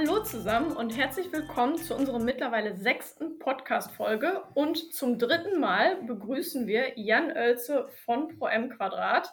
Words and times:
Hallo 0.00 0.22
zusammen 0.22 0.74
und 0.74 0.96
herzlich 0.96 1.30
willkommen 1.30 1.76
zu 1.76 1.94
unserer 1.94 2.20
mittlerweile 2.20 2.74
sechsten 2.74 3.38
Podcast-Folge. 3.38 4.44
Und 4.54 4.94
zum 4.94 5.18
dritten 5.18 5.60
Mal 5.60 6.02
begrüßen 6.04 6.66
wir 6.66 6.98
Jan 6.98 7.30
Oelze 7.30 7.86
von 8.06 8.28
ProM 8.38 8.70
Quadrat. 8.70 9.28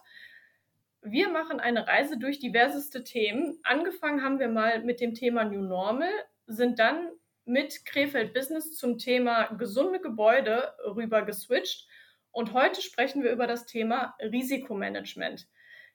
Wir 1.01 1.29
machen 1.29 1.61
eine 1.61 1.87
Reise 1.87 2.19
durch 2.19 2.39
diverseste 2.39 3.05
Themen. 3.05 3.57
Angefangen 3.63 4.21
haben 4.21 4.39
wir 4.39 4.49
mal 4.49 4.83
mit 4.83 4.99
dem 4.99 5.13
Thema 5.13 5.45
New 5.45 5.61
Normal, 5.61 6.11
sind 6.47 6.79
dann 6.79 7.11
mit 7.45 7.85
Krefeld 7.85 8.33
Business 8.33 8.75
zum 8.75 8.97
Thema 8.97 9.45
gesunde 9.55 10.01
Gebäude 10.01 10.73
rüber 10.83 11.21
geswitcht. 11.21 11.87
Und 12.31 12.51
heute 12.51 12.81
sprechen 12.81 13.23
wir 13.23 13.31
über 13.31 13.47
das 13.47 13.67
Thema 13.67 14.17
Risikomanagement. 14.19 15.47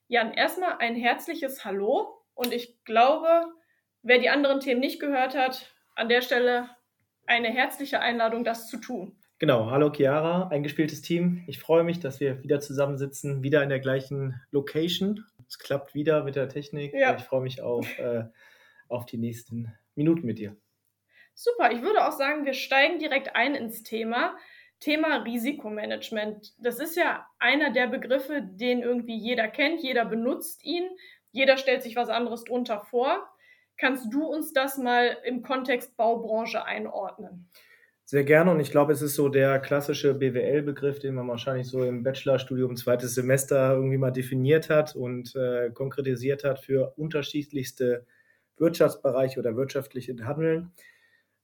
Jan, 0.08 0.32
erstmal 0.32 0.78
ein 0.78 0.96
herzliches 0.96 1.62
Hallo. 1.62 2.24
Und 2.32 2.54
ich 2.54 2.82
glaube, 2.84 3.52
wer 4.02 4.18
die 4.18 4.28
anderen 4.28 4.60
Themen 4.60 4.80
nicht 4.80 5.00
gehört 5.00 5.36
hat, 5.36 5.72
an 5.94 6.08
der 6.08 6.22
Stelle 6.22 6.68
eine 7.26 7.48
herzliche 7.48 8.00
Einladung, 8.00 8.44
das 8.44 8.68
zu 8.68 8.78
tun. 8.78 9.16
Genau, 9.38 9.70
hallo 9.70 9.90
Chiara, 9.92 10.48
eingespieltes 10.48 11.02
Team. 11.02 11.42
Ich 11.48 11.58
freue 11.58 11.82
mich, 11.82 11.98
dass 11.98 12.20
wir 12.20 12.42
wieder 12.42 12.60
zusammensitzen, 12.60 13.42
wieder 13.42 13.62
in 13.62 13.70
der 13.70 13.80
gleichen 13.80 14.40
Location. 14.50 15.24
Es 15.48 15.58
klappt 15.58 15.94
wieder 15.94 16.22
mit 16.22 16.36
der 16.36 16.48
Technik. 16.48 16.94
Ja. 16.94 17.16
Ich 17.16 17.24
freue 17.24 17.42
mich 17.42 17.60
auf, 17.60 17.98
äh, 17.98 18.24
auf 18.88 19.04
die 19.06 19.18
nächsten 19.18 19.72
Minuten 19.94 20.26
mit 20.26 20.38
dir. 20.38 20.56
Super, 21.34 21.72
ich 21.72 21.82
würde 21.82 22.06
auch 22.06 22.12
sagen, 22.12 22.44
wir 22.44 22.52
steigen 22.52 22.98
direkt 22.98 23.34
ein 23.34 23.54
ins 23.54 23.82
Thema. 23.82 24.36
Thema 24.78 25.18
Risikomanagement. 25.22 26.54
Das 26.58 26.78
ist 26.78 26.96
ja 26.96 27.26
einer 27.38 27.70
der 27.70 27.86
Begriffe, 27.86 28.42
den 28.42 28.82
irgendwie 28.82 29.16
jeder 29.16 29.48
kennt, 29.48 29.82
jeder 29.82 30.04
benutzt 30.04 30.64
ihn, 30.64 30.88
jeder 31.30 31.56
stellt 31.56 31.82
sich 31.82 31.96
was 31.96 32.08
anderes 32.08 32.44
drunter 32.44 32.80
vor. 32.80 33.31
Kannst 33.82 34.14
du 34.14 34.24
uns 34.24 34.52
das 34.52 34.78
mal 34.78 35.16
im 35.24 35.42
Kontext 35.42 35.96
Baubranche 35.96 36.64
einordnen? 36.64 37.48
Sehr 38.04 38.22
gerne 38.22 38.52
und 38.52 38.60
ich 38.60 38.70
glaube, 38.70 38.92
es 38.92 39.02
ist 39.02 39.16
so 39.16 39.28
der 39.28 39.58
klassische 39.58 40.14
BWL-Begriff, 40.14 41.00
den 41.00 41.16
man 41.16 41.26
wahrscheinlich 41.26 41.66
so 41.66 41.82
im 41.82 42.04
Bachelorstudium 42.04 42.76
zweites 42.76 43.16
Semester 43.16 43.74
irgendwie 43.74 43.98
mal 43.98 44.12
definiert 44.12 44.70
hat 44.70 44.94
und 44.94 45.34
äh, 45.34 45.70
konkretisiert 45.70 46.44
hat 46.44 46.60
für 46.60 46.96
unterschiedlichste 46.96 48.06
Wirtschaftsbereiche 48.56 49.40
oder 49.40 49.56
wirtschaftliche 49.56 50.14
Handeln. 50.24 50.70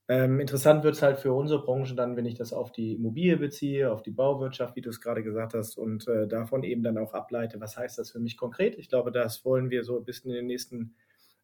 Ähm, 0.06 0.38
interessant 0.38 0.84
wird 0.84 0.94
es 0.94 1.02
halt 1.02 1.18
für 1.18 1.32
unsere 1.32 1.64
Branche 1.64 1.96
dann, 1.96 2.16
wenn 2.16 2.24
ich 2.24 2.36
das 2.36 2.52
auf 2.52 2.70
die 2.70 2.92
Immobilie 2.92 3.36
beziehe, 3.36 3.90
auf 3.90 4.02
die 4.02 4.12
Bauwirtschaft, 4.12 4.76
wie 4.76 4.80
du 4.80 4.90
es 4.90 5.00
gerade 5.00 5.24
gesagt 5.24 5.54
hast, 5.54 5.76
und 5.76 6.06
äh, 6.06 6.28
davon 6.28 6.62
eben 6.62 6.84
dann 6.84 6.98
auch 6.98 7.14
ableite, 7.14 7.60
was 7.60 7.76
heißt 7.76 7.98
das 7.98 8.12
für 8.12 8.20
mich 8.20 8.36
konkret. 8.36 8.78
Ich 8.78 8.88
glaube, 8.88 9.10
das 9.10 9.44
wollen 9.44 9.70
wir 9.70 9.82
so 9.82 9.98
ein 9.98 10.04
bisschen 10.04 10.30
in 10.30 10.36
den 10.36 10.46
nächsten 10.46 10.94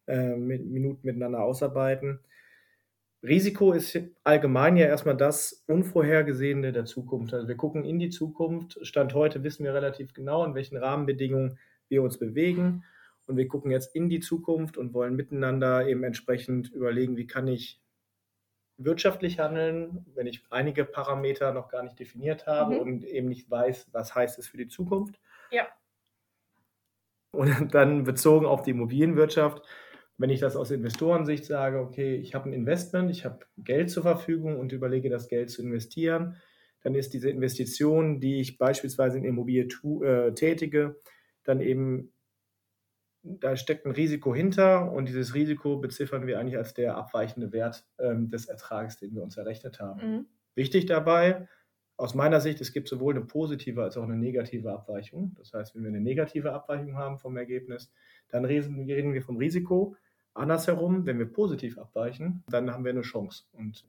äh, 0.07 0.35
Minuten 0.35 1.05
miteinander 1.05 1.43
ausarbeiten. 1.43 2.19
Risiko 3.23 3.71
ist 3.71 3.99
allgemein 4.23 4.77
ja 4.77 4.85
erstmal 4.85 5.17
das 5.17 5.63
Unvorhergesehene 5.67 6.71
der 6.71 6.85
Zukunft. 6.85 7.33
Also 7.33 7.47
wir 7.47 7.57
gucken 7.57 7.83
in 7.83 7.97
die 7.97 8.09
Zukunft. 8.09 8.77
Stand 8.85 9.13
heute 9.13 9.43
wissen 9.43 9.63
wir 9.63 9.73
relativ 9.73 10.13
genau, 10.13 10.45
in 10.45 10.53
welchen 10.53 10.77
Rahmenbedingungen 10.77 11.57
wir 11.87 12.03
uns 12.03 12.19
bewegen. 12.19 12.83
Und 13.25 13.37
wir 13.37 13.47
gucken 13.47 13.71
jetzt 13.71 13.95
in 13.95 14.09
die 14.09 14.19
Zukunft 14.19 14.77
und 14.77 14.93
wollen 14.93 15.15
miteinander 15.15 15.87
eben 15.87 16.03
entsprechend 16.03 16.71
überlegen, 16.71 17.17
wie 17.17 17.25
kann 17.25 17.47
ich 17.47 17.81
wirtschaftlich 18.77 19.39
handeln, 19.39 20.05
wenn 20.13 20.27
ich 20.27 20.43
einige 20.49 20.85
Parameter 20.85 21.53
noch 21.53 21.69
gar 21.69 21.81
nicht 21.81 21.97
definiert 21.97 22.45
habe 22.45 22.75
mhm. 22.75 22.81
und 22.81 23.03
eben 23.05 23.29
nicht 23.29 23.49
weiß, 23.49 23.89
was 23.91 24.13
heißt 24.13 24.37
es 24.37 24.47
für 24.47 24.57
die 24.57 24.67
Zukunft. 24.67 25.19
Ja. 25.51 25.67
Und 27.31 27.73
dann 27.73 28.03
bezogen 28.03 28.45
auf 28.45 28.61
die 28.63 28.71
Immobilienwirtschaft, 28.71 29.63
wenn 30.17 30.29
ich 30.29 30.39
das 30.39 30.55
aus 30.55 30.71
Investorensicht 30.71 31.45
sage, 31.45 31.79
okay, 31.79 32.15
ich 32.15 32.35
habe 32.35 32.49
ein 32.49 32.53
Investment, 32.53 33.11
ich 33.11 33.25
habe 33.25 33.39
Geld 33.57 33.89
zur 33.89 34.03
Verfügung 34.03 34.57
und 34.59 34.71
überlege, 34.71 35.09
das 35.09 35.27
Geld 35.27 35.49
zu 35.49 35.61
investieren, 35.61 36.37
dann 36.81 36.95
ist 36.95 37.13
diese 37.13 37.29
Investition, 37.29 38.19
die 38.19 38.39
ich 38.39 38.57
beispielsweise 38.57 39.17
in 39.17 39.25
Immobilie 39.25 39.67
tu, 39.67 40.03
äh, 40.03 40.33
tätige, 40.33 41.01
dann 41.43 41.59
eben, 41.59 42.13
da 43.23 43.57
steckt 43.57 43.85
ein 43.85 43.91
Risiko 43.91 44.35
hinter 44.35 44.91
und 44.91 45.07
dieses 45.07 45.33
Risiko 45.33 45.77
beziffern 45.77 46.27
wir 46.27 46.39
eigentlich 46.39 46.57
als 46.57 46.73
der 46.73 46.95
abweichende 46.95 47.51
Wert 47.51 47.85
ähm, 47.97 48.29
des 48.29 48.45
Ertrags, 48.45 48.97
den 48.97 49.15
wir 49.15 49.23
uns 49.23 49.35
errechnet 49.35 49.79
haben. 49.79 49.99
Mhm. 49.99 50.25
Wichtig 50.53 50.85
dabei, 50.85 51.47
aus 51.97 52.13
meiner 52.13 52.41
Sicht, 52.41 52.61
es 52.61 52.73
gibt 52.73 52.87
sowohl 52.87 53.15
eine 53.15 53.25
positive 53.25 53.81
als 53.83 53.97
auch 53.97 54.03
eine 54.03 54.17
negative 54.17 54.71
Abweichung. 54.71 55.33
Das 55.37 55.53
heißt, 55.53 55.75
wenn 55.75 55.83
wir 55.83 55.89
eine 55.89 56.01
negative 56.01 56.51
Abweichung 56.51 56.97
haben 56.97 57.17
vom 57.17 57.37
Ergebnis, 57.37 57.91
dann 58.29 58.45
reden 58.45 59.13
wir 59.13 59.21
vom 59.21 59.37
Risiko. 59.37 59.95
Andersherum, 60.35 61.05
wenn 61.05 61.17
wir 61.17 61.31
positiv 61.31 61.77
abweichen, 61.77 62.43
dann 62.47 62.71
haben 62.71 62.83
wir 62.83 62.91
eine 62.91 63.01
Chance. 63.01 63.45
Und 63.53 63.85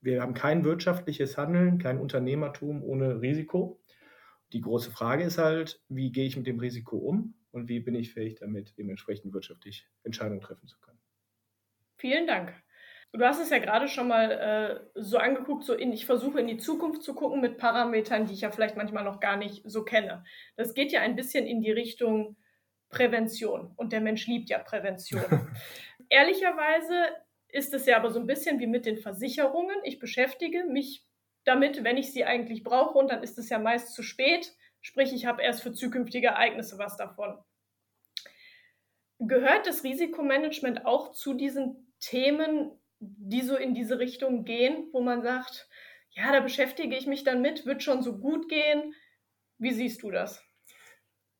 wir 0.00 0.22
haben 0.22 0.34
kein 0.34 0.64
wirtschaftliches 0.64 1.36
Handeln, 1.36 1.78
kein 1.78 1.98
Unternehmertum 1.98 2.82
ohne 2.82 3.20
Risiko. 3.20 3.80
Die 4.52 4.60
große 4.60 4.90
Frage 4.90 5.24
ist 5.24 5.38
halt, 5.38 5.82
wie 5.88 6.12
gehe 6.12 6.26
ich 6.26 6.36
mit 6.36 6.46
dem 6.46 6.60
Risiko 6.60 6.96
um 6.96 7.34
und 7.50 7.68
wie 7.68 7.80
bin 7.80 7.94
ich 7.94 8.12
fähig 8.12 8.36
damit, 8.36 8.78
dementsprechend 8.78 9.34
wirtschaftlich 9.34 9.88
Entscheidungen 10.04 10.40
treffen 10.40 10.68
zu 10.68 10.78
können. 10.80 10.98
Vielen 11.96 12.26
Dank. 12.26 12.54
Du 13.12 13.24
hast 13.24 13.40
es 13.40 13.50
ja 13.50 13.58
gerade 13.58 13.88
schon 13.88 14.06
mal 14.06 14.30
äh, 14.30 15.00
so 15.00 15.16
angeguckt, 15.16 15.64
so 15.64 15.72
in, 15.74 15.92
ich 15.92 16.06
versuche 16.06 16.40
in 16.40 16.46
die 16.46 16.58
Zukunft 16.58 17.02
zu 17.02 17.14
gucken 17.14 17.40
mit 17.40 17.56
Parametern, 17.56 18.26
die 18.26 18.34
ich 18.34 18.42
ja 18.42 18.50
vielleicht 18.50 18.76
manchmal 18.76 19.02
noch 19.02 19.18
gar 19.18 19.36
nicht 19.36 19.62
so 19.64 19.82
kenne. 19.82 20.24
Das 20.56 20.74
geht 20.74 20.92
ja 20.92 21.00
ein 21.00 21.16
bisschen 21.16 21.46
in 21.46 21.62
die 21.62 21.70
Richtung, 21.70 22.36
Prävention. 22.88 23.72
Und 23.76 23.92
der 23.92 24.00
Mensch 24.00 24.26
liebt 24.26 24.50
ja 24.50 24.58
Prävention. 24.58 25.24
Ehrlicherweise 26.08 27.08
ist 27.48 27.74
es 27.74 27.86
ja 27.86 27.96
aber 27.96 28.10
so 28.10 28.20
ein 28.20 28.26
bisschen 28.26 28.60
wie 28.60 28.66
mit 28.66 28.86
den 28.86 28.98
Versicherungen. 28.98 29.76
Ich 29.84 29.98
beschäftige 29.98 30.64
mich 30.64 31.04
damit, 31.44 31.84
wenn 31.84 31.96
ich 31.96 32.12
sie 32.12 32.24
eigentlich 32.24 32.62
brauche, 32.62 32.98
und 32.98 33.10
dann 33.10 33.22
ist 33.22 33.38
es 33.38 33.48
ja 33.48 33.58
meist 33.58 33.94
zu 33.94 34.02
spät. 34.02 34.54
Sprich, 34.80 35.12
ich 35.12 35.26
habe 35.26 35.42
erst 35.42 35.62
für 35.62 35.72
zukünftige 35.72 36.28
Ereignisse 36.28 36.78
was 36.78 36.96
davon. 36.96 37.38
Gehört 39.18 39.66
das 39.66 39.82
Risikomanagement 39.82 40.86
auch 40.86 41.12
zu 41.12 41.34
diesen 41.34 41.92
Themen, 42.00 42.70
die 43.00 43.42
so 43.42 43.56
in 43.56 43.74
diese 43.74 43.98
Richtung 43.98 44.44
gehen, 44.44 44.88
wo 44.92 45.00
man 45.00 45.22
sagt, 45.22 45.68
ja, 46.10 46.32
da 46.32 46.40
beschäftige 46.40 46.96
ich 46.96 47.06
mich 47.06 47.24
dann 47.24 47.42
mit, 47.42 47.66
wird 47.66 47.82
schon 47.82 48.02
so 48.02 48.18
gut 48.18 48.48
gehen. 48.48 48.94
Wie 49.58 49.72
siehst 49.72 50.02
du 50.02 50.10
das? 50.10 50.47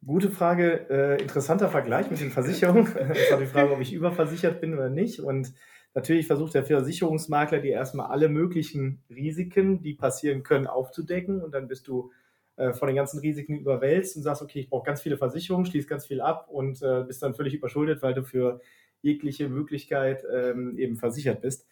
Gute 0.05 0.31
Frage, 0.31 0.87
äh, 0.91 1.21
interessanter 1.21 1.69
Vergleich 1.69 2.11
mit 2.11 2.21
den 2.21 2.31
Versicherungen. 2.31 2.87
Es 3.11 3.31
war 3.31 3.39
die 3.39 3.47
Frage, 3.47 3.73
ob 3.73 3.81
ich 3.81 3.93
überversichert 3.93 4.61
bin 4.61 4.75
oder 4.75 4.91
nicht. 4.91 5.21
Und 5.21 5.53
natürlich 5.93 6.27
versucht 6.27 6.55
der 6.55 6.65
Versicherungsmakler 6.65 7.59
dir 7.59 7.73
erstmal 7.73 8.07
alle 8.07 8.29
möglichen 8.29 9.03
Risiken, 9.11 9.83
die 9.83 9.95
passieren 9.95 10.45
können, 10.45 10.69
aufzudecken. 10.69 11.43
Und 11.43 11.53
dann 11.53 11.67
bist 11.67 11.89
du 11.89 12.13
äh, 12.57 12.73
von 12.75 12.87
den 12.87 12.97
ganzen 12.97 13.19
Risiken 13.19 13.59
überwälzt 13.59 14.17
und 14.17 14.23
sagst, 14.23 14.41
okay, 14.41 14.61
ich 14.61 14.71
brauche 14.71 14.87
ganz 14.87 15.03
viele 15.03 15.19
Versicherungen, 15.19 15.67
schließ 15.67 15.89
ganz 15.89 16.07
viel 16.07 16.21
ab 16.21 16.49
und 16.49 16.81
äh, 16.81 17.03
bist 17.05 17.23
dann 17.23 17.35
völlig 17.35 17.55
überschuldet, 17.55 18.01
weil 18.01 18.15
du 18.15 18.23
für 18.23 18.61
jegliche 19.03 19.49
Möglichkeit 19.49 20.25
ähm, 20.33 20.79
eben 20.79 20.97
versichert 20.97 21.41
bist. 21.41 21.67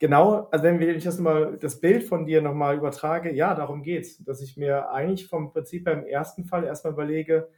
Genau, 0.00 0.48
also 0.50 0.64
wenn 0.64 0.80
ich 0.82 1.04
das 1.04 1.18
mal 1.18 1.56
das 1.58 1.80
Bild 1.80 2.04
von 2.04 2.26
dir 2.26 2.42
nochmal 2.42 2.76
übertrage, 2.76 3.32
ja, 3.32 3.54
darum 3.54 3.82
geht's, 3.82 4.22
dass 4.24 4.42
ich 4.42 4.56
mir 4.56 4.90
eigentlich 4.90 5.28
vom 5.28 5.52
Prinzip 5.52 5.86
her 5.86 5.94
im 5.94 6.04
ersten 6.04 6.44
Fall 6.44 6.64
erstmal 6.64 6.92
überlege, 6.92 7.48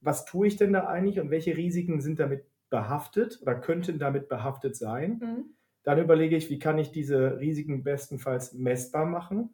was 0.00 0.24
tue 0.24 0.46
ich 0.46 0.56
denn 0.56 0.72
da 0.72 0.86
eigentlich 0.86 1.20
und 1.20 1.30
welche 1.30 1.56
Risiken 1.56 2.00
sind 2.00 2.18
damit 2.18 2.44
behaftet 2.70 3.40
oder 3.42 3.54
könnten 3.56 3.98
damit 3.98 4.28
behaftet 4.28 4.76
sein. 4.76 5.20
Mhm. 5.20 5.44
Dann 5.82 5.98
überlege 5.98 6.36
ich, 6.36 6.50
wie 6.50 6.58
kann 6.58 6.78
ich 6.78 6.92
diese 6.92 7.38
Risiken 7.40 7.82
bestenfalls 7.82 8.52
messbar 8.54 9.06
machen. 9.06 9.50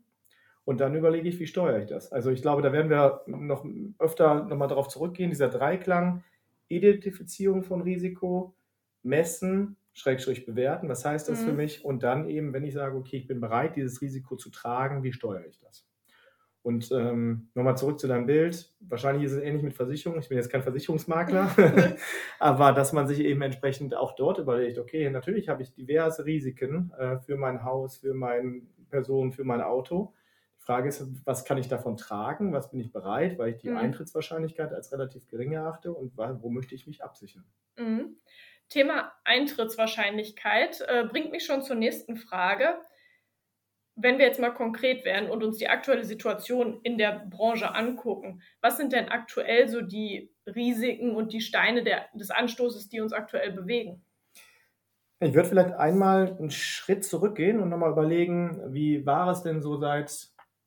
Und 0.65 0.81
dann 0.81 0.97
überlege 0.97 1.29
ich, 1.29 1.39
wie 1.39 1.47
steuere 1.47 1.81
ich 1.81 1.87
das. 1.87 2.13
Also 2.13 2.31
ich 2.31 2.43
glaube, 2.43 2.63
da 2.63 2.73
werden 2.73 2.91
wir 2.91 3.23
noch 3.27 3.65
öfter 3.99 4.45
nochmal 4.45 4.69
darauf 4.69 4.89
zurückgehen, 4.89 5.31
dieser 5.31 5.49
Dreiklang, 5.49 6.25
Identifizierung 6.69 7.63
von 7.63 7.83
Risiko, 7.83 8.55
Messen, 9.05 9.77
Schrägstrich 9.97 10.45
bewerten, 10.45 10.91
was 10.91 11.07
heißt 11.07 11.27
das 11.27 11.41
mhm. 11.41 11.47
für 11.47 11.53
mich? 11.55 11.85
Und 11.85 12.03
dann 12.03 12.29
eben, 12.29 12.53
wenn 12.53 12.65
ich 12.65 12.75
sage, 12.75 12.97
okay, 12.97 13.17
ich 13.17 13.27
bin 13.27 13.41
bereit, 13.41 13.77
dieses 13.77 14.03
Risiko 14.03 14.37
zu 14.37 14.51
tragen, 14.51 15.03
wie 15.03 15.13
steuere 15.13 15.47
ich 15.47 15.59
das? 15.59 15.89
Und 16.63 16.91
ähm, 16.93 17.49
nochmal 17.55 17.79
zurück 17.79 17.99
zu 17.99 18.07
deinem 18.07 18.27
Bild. 18.27 18.75
Wahrscheinlich 18.81 19.25
ist 19.25 19.33
es 19.33 19.43
ähnlich 19.43 19.63
mit 19.63 19.73
Versicherungen. 19.73 20.21
Ich 20.21 20.29
bin 20.29 20.37
jetzt 20.37 20.51
kein 20.51 20.63
Versicherungsmakler, 20.63 21.51
aber 22.39 22.73
dass 22.73 22.93
man 22.93 23.09
sich 23.09 23.21
eben 23.21 23.41
entsprechend 23.41 23.95
auch 23.95 24.15
dort 24.17 24.39
überlegt, 24.39 24.79
okay, 24.79 25.09
natürlich 25.09 25.49
habe 25.49 25.63
ich 25.63 25.73
diverse 25.73 26.27
Risiken 26.27 26.93
äh, 26.99 27.19
für 27.19 27.39
mein 27.39 27.65
Haus, 27.65 27.97
für 27.97 28.13
meine 28.13 28.61
Person, 28.91 29.33
für 29.33 29.45
mein 29.45 29.63
Auto. 29.63 30.13
Die 30.59 30.65
Frage 30.65 30.89
ist, 30.89 31.07
was 31.25 31.47
kann 31.47 31.57
ich 31.57 31.69
davon 31.69 31.97
tragen? 31.97 32.53
Was 32.53 32.71
bin 32.71 32.81
ich 32.81 32.93
bereit, 32.93 33.39
weil 33.39 33.53
ich 33.53 33.59
die 33.59 33.71
mhm. 33.71 33.79
Eintrittswahrscheinlichkeit 33.79 34.75
als 34.75 34.93
relativ 34.93 35.27
gering 35.29 35.53
erachte 35.53 35.95
und 35.95 36.19
wo 36.19 36.51
möchte 36.51 36.75
ich 36.75 36.87
mich 36.87 37.03
absichern? 37.03 37.45
Mhm. 37.79 38.17
Thema 38.69 39.13
Eintrittswahrscheinlichkeit 39.25 40.81
äh, 40.89 41.05
bringt 41.05 41.31
mich 41.31 41.45
schon 41.45 41.63
zur 41.63 41.77
nächsten 41.77 42.17
Frage. 42.17 42.81
Wenn 43.95 44.19
wir 44.19 44.27
jetzt 44.27 44.41
mal 44.41 44.53
konkret 44.53 45.05
werden 45.05 45.31
und 45.31 45.43
uns 45.43 45.57
die 45.57 45.69
aktuelle 45.69 46.05
Situation 46.05 46.81
in 46.83 46.99
der 46.99 47.27
Branche 47.31 47.75
angucken, 47.75 48.43
was 48.61 48.77
sind 48.77 48.93
denn 48.93 49.09
aktuell 49.09 49.69
so 49.69 49.81
die 49.81 50.31
Risiken 50.47 51.15
und 51.15 51.33
die 51.33 51.41
Steine 51.41 51.83
der, 51.83 52.07
des 52.15 52.31
Anstoßes, 52.31 52.89
die 52.89 53.01
uns 53.01 53.13
aktuell 53.13 53.53
bewegen? 53.53 54.05
Ich 55.21 55.33
würde 55.33 55.49
vielleicht 55.49 55.73
einmal 55.73 56.37
einen 56.37 56.51
Schritt 56.51 57.05
zurückgehen 57.05 57.61
und 57.61 57.71
nochmal 57.71 57.93
überlegen, 57.93 58.61
wie 58.75 59.07
war 59.07 59.31
es 59.31 59.43
denn 59.43 59.63
so 59.63 59.79
seit 59.79 60.11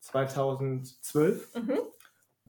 2012? 0.00 1.54
Mhm. 1.54 1.78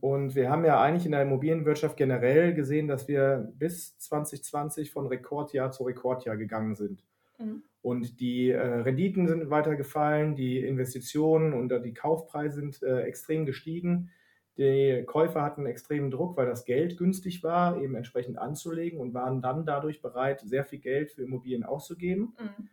Und 0.01 0.33
wir 0.36 0.50
haben 0.50 0.65
ja 0.65 0.81
eigentlich 0.81 1.06
in 1.06 1.12
der 1.12 1.21
Immobilienwirtschaft 1.21 1.95
generell 1.95 2.53
gesehen, 2.56 2.88
dass 2.88 3.07
wir 3.07 3.53
bis 3.57 3.98
2020 4.00 4.92
von 4.92 5.06
Rekordjahr 5.06 5.71
zu 5.71 5.83
Rekordjahr 5.83 6.38
gegangen 6.38 6.75
sind. 6.75 7.03
Mhm. 7.38 7.63
Und 7.83 8.19
die 8.19 8.50
äh, 8.50 8.59
Renditen 8.59 9.27
sind 9.27 9.50
weiter 9.50 9.75
gefallen, 9.75 10.36
die 10.36 10.59
Investitionen 10.59 11.53
und 11.53 11.71
die 11.83 11.94
Kaufpreise 11.94 12.56
sind 12.56 12.81
äh, 12.83 13.01
extrem 13.01 13.45
gestiegen. 13.45 14.09
Die 14.57 15.03
Käufer 15.06 15.42
hatten 15.44 15.65
extremen 15.65 16.12
Druck, 16.12 16.36
weil 16.36 16.45
das 16.45 16.65
Geld 16.65 16.98
günstig 16.98 17.44
war, 17.44 17.81
eben 17.81 17.95
entsprechend 17.95 18.38
anzulegen 18.38 19.00
und 19.00 19.13
waren 19.13 19.42
dann 19.42 19.65
dadurch 19.65 20.01
bereit, 20.01 20.42
sehr 20.42 20.65
viel 20.65 20.80
Geld 20.80 21.12
für 21.12 21.24
Immobilien 21.24 21.63
auszugeben. 21.63 22.33
Mhm. 22.39 22.69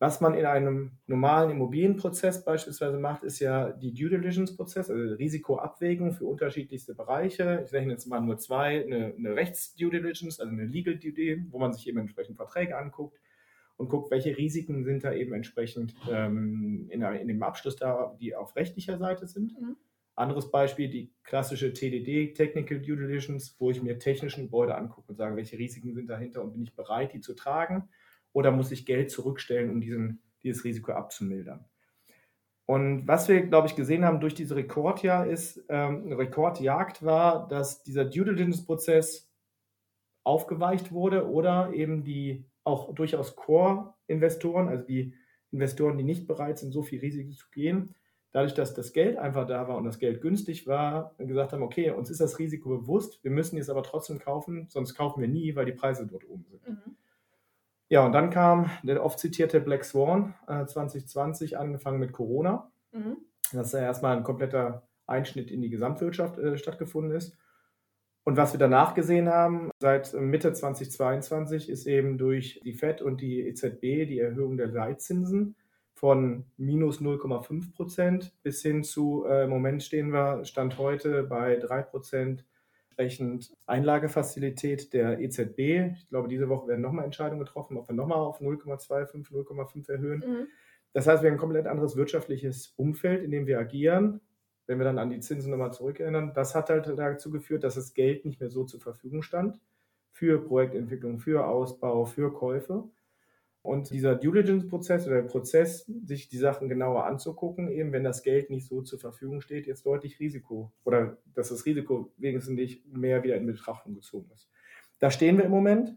Was 0.00 0.22
man 0.22 0.32
in 0.32 0.46
einem 0.46 0.92
normalen 1.06 1.50
Immobilienprozess 1.50 2.42
beispielsweise 2.42 2.98
macht, 2.98 3.22
ist 3.22 3.38
ja 3.38 3.70
die 3.70 3.92
Due 3.92 4.08
Diligence-Prozess, 4.08 4.88
also 4.88 5.14
Risikoabwägung 5.14 6.14
für 6.14 6.24
unterschiedlichste 6.24 6.94
Bereiche. 6.94 7.64
Ich 7.66 7.72
nenne 7.72 7.92
jetzt 7.92 8.06
mal 8.06 8.22
nur 8.22 8.38
zwei, 8.38 8.82
eine, 8.82 9.12
eine 9.14 9.36
Rechts-Due 9.36 9.90
Diligence, 9.90 10.40
also 10.40 10.50
eine 10.50 10.64
Legal 10.64 10.96
Due 10.96 11.12
Diligence, 11.12 11.52
wo 11.52 11.58
man 11.58 11.74
sich 11.74 11.86
eben 11.86 11.98
entsprechend 11.98 12.38
Verträge 12.38 12.78
anguckt 12.78 13.20
und 13.76 13.90
guckt, 13.90 14.10
welche 14.10 14.38
Risiken 14.38 14.84
sind 14.84 15.04
da 15.04 15.12
eben 15.12 15.34
entsprechend 15.34 15.94
ähm, 16.10 16.86
in, 16.88 17.02
in, 17.02 17.28
dem 17.28 17.42
Abschluss 17.42 17.76
da, 17.76 18.16
die 18.18 18.34
auf 18.34 18.56
rechtlicher 18.56 18.96
Seite 18.96 19.26
sind. 19.26 19.52
Mhm. 19.60 19.76
Anderes 20.14 20.50
Beispiel, 20.50 20.88
die 20.88 21.12
klassische 21.24 21.74
TDD, 21.74 22.32
Technical 22.32 22.80
Due 22.80 22.96
Diligence, 22.96 23.54
wo 23.58 23.70
ich 23.70 23.82
mir 23.82 23.98
technischen 23.98 24.44
Gebäude 24.44 24.76
angucke 24.76 25.10
und 25.10 25.16
sage, 25.16 25.36
welche 25.36 25.58
Risiken 25.58 25.92
sind 25.92 26.08
dahinter 26.08 26.42
und 26.42 26.52
bin 26.54 26.62
ich 26.62 26.74
bereit, 26.74 27.12
die 27.12 27.20
zu 27.20 27.34
tragen 27.34 27.90
oder 28.32 28.50
muss 28.50 28.72
ich 28.72 28.86
Geld 28.86 29.10
zurückstellen, 29.10 29.70
um 29.70 29.80
diesen, 29.80 30.22
dieses 30.42 30.64
Risiko 30.64 30.92
abzumildern. 30.92 31.64
Und 32.66 33.08
was 33.08 33.28
wir, 33.28 33.46
glaube 33.46 33.66
ich, 33.66 33.74
gesehen 33.74 34.04
haben 34.04 34.20
durch 34.20 34.34
diese 34.34 34.54
Rekordjahr 34.54 35.26
ist, 35.26 35.64
ähm, 35.68 36.12
Rekordjagd 36.12 37.04
war, 37.04 37.48
dass 37.48 37.82
dieser 37.82 38.04
Due 38.04 38.24
Diligence-Prozess 38.24 39.28
aufgeweicht 40.22 40.92
wurde 40.92 41.28
oder 41.28 41.72
eben 41.72 42.04
die 42.04 42.44
auch 42.62 42.94
durchaus 42.94 43.34
Core-Investoren, 43.34 44.68
also 44.68 44.84
die 44.84 45.14
Investoren, 45.50 45.98
die 45.98 46.04
nicht 46.04 46.28
bereit 46.28 46.58
sind, 46.58 46.70
so 46.70 46.82
viel 46.82 47.00
Risiko 47.00 47.32
zu 47.32 47.46
gehen, 47.50 47.96
dadurch, 48.32 48.54
dass 48.54 48.74
das 48.74 48.92
Geld 48.92 49.18
einfach 49.18 49.46
da 49.46 49.66
war 49.66 49.76
und 49.76 49.84
das 49.84 49.98
Geld 49.98 50.20
günstig 50.20 50.66
war, 50.66 51.14
gesagt 51.18 51.52
haben, 51.52 51.62
okay, 51.62 51.90
uns 51.90 52.10
ist 52.10 52.20
das 52.20 52.38
Risiko 52.38 52.68
bewusst, 52.68 53.22
wir 53.24 53.30
müssen 53.30 53.56
jetzt 53.56 53.70
aber 53.70 53.82
trotzdem 53.82 54.18
kaufen, 54.18 54.66
sonst 54.68 54.94
kaufen 54.94 55.20
wir 55.20 55.28
nie, 55.28 55.56
weil 55.56 55.66
die 55.66 55.72
Preise 55.72 56.06
dort 56.06 56.28
oben 56.28 56.44
sind. 56.48 56.68
Mhm. 56.68 56.89
Ja, 57.90 58.06
und 58.06 58.12
dann 58.12 58.30
kam 58.30 58.70
der 58.84 59.04
oft 59.04 59.18
zitierte 59.18 59.60
Black 59.60 59.84
Swan 59.84 60.34
äh, 60.46 60.64
2020, 60.64 61.58
angefangen 61.58 61.98
mit 61.98 62.12
Corona. 62.12 62.70
Mhm. 62.92 63.16
Dass 63.52 63.72
ja 63.72 63.80
erstmal 63.80 64.16
ein 64.16 64.22
kompletter 64.22 64.86
Einschnitt 65.06 65.50
in 65.50 65.60
die 65.60 65.70
Gesamtwirtschaft 65.70 66.38
äh, 66.38 66.56
stattgefunden 66.56 67.16
ist. 67.16 67.36
Und 68.22 68.36
was 68.36 68.52
wir 68.52 68.60
danach 68.60 68.94
gesehen 68.94 69.28
haben, 69.28 69.70
seit 69.80 70.14
Mitte 70.14 70.52
2022, 70.52 71.68
ist 71.68 71.86
eben 71.86 72.16
durch 72.16 72.60
die 72.64 72.74
FED 72.74 73.02
und 73.02 73.20
die 73.20 73.40
EZB 73.40 74.06
die 74.06 74.20
Erhöhung 74.20 74.56
der 74.56 74.68
Leitzinsen 74.68 75.56
von 75.94 76.44
minus 76.56 77.00
0,5 77.00 77.74
Prozent 77.74 78.32
bis 78.44 78.62
hin 78.62 78.84
zu, 78.84 79.24
äh, 79.26 79.44
im 79.44 79.50
Moment 79.50 79.82
stehen 79.82 80.12
wir, 80.12 80.44
Stand 80.44 80.78
heute 80.78 81.24
bei 81.24 81.56
3 81.56 81.82
Prozent 81.82 82.44
entsprechend 83.00 83.50
Einlagefazilität 83.66 84.92
der 84.92 85.20
EZB. 85.20 85.94
Ich 85.96 86.08
glaube, 86.08 86.28
diese 86.28 86.48
Woche 86.48 86.68
werden 86.68 86.82
nochmal 86.82 87.04
Entscheidungen 87.04 87.40
getroffen, 87.40 87.76
ob 87.78 87.88
wir 87.88 87.94
nochmal 87.94 88.18
auf 88.18 88.40
0,25, 88.40 89.30
0,5 89.30 89.90
erhöhen. 89.90 90.20
Mhm. 90.20 90.46
Das 90.92 91.06
heißt, 91.06 91.22
wir 91.22 91.30
haben 91.30 91.36
ein 91.36 91.40
komplett 91.40 91.66
anderes 91.66 91.96
wirtschaftliches 91.96 92.74
Umfeld, 92.76 93.22
in 93.22 93.30
dem 93.30 93.46
wir 93.46 93.58
agieren. 93.58 94.20
Wenn 94.66 94.78
wir 94.78 94.84
dann 94.84 94.98
an 94.98 95.10
die 95.10 95.20
Zinsen 95.20 95.50
nochmal 95.50 95.72
zurückerinnern, 95.72 96.32
das 96.34 96.54
hat 96.54 96.68
halt 96.70 96.86
dazu 96.86 97.30
geführt, 97.30 97.64
dass 97.64 97.74
das 97.74 97.94
Geld 97.94 98.24
nicht 98.24 98.40
mehr 98.40 98.50
so 98.50 98.64
zur 98.64 98.80
Verfügung 98.80 99.22
stand 99.22 99.60
für 100.12 100.44
Projektentwicklung, 100.44 101.18
für 101.18 101.46
Ausbau, 101.46 102.04
für 102.04 102.32
Käufe. 102.32 102.84
Und 103.62 103.90
dieser 103.90 104.14
Due 104.14 104.32
Diligence-Prozess 104.32 105.06
oder 105.06 105.16
der 105.16 105.28
Prozess, 105.28 105.84
sich 106.04 106.28
die 106.28 106.38
Sachen 106.38 106.68
genauer 106.68 107.04
anzugucken, 107.04 107.70
eben 107.70 107.92
wenn 107.92 108.04
das 108.04 108.22
Geld 108.22 108.48
nicht 108.48 108.66
so 108.66 108.80
zur 108.80 108.98
Verfügung 108.98 109.42
steht, 109.42 109.66
jetzt 109.66 109.84
deutlich 109.84 110.18
Risiko 110.18 110.72
oder 110.84 111.18
dass 111.34 111.50
das 111.50 111.66
Risiko 111.66 112.10
wenigstens 112.16 112.54
nicht 112.54 112.86
mehr 112.86 113.22
wieder 113.22 113.36
in 113.36 113.46
Betrachtung 113.46 113.94
gezogen 113.94 114.30
ist. 114.32 114.48
Da 114.98 115.10
stehen 115.10 115.36
wir 115.36 115.44
im 115.44 115.50
Moment. 115.50 115.94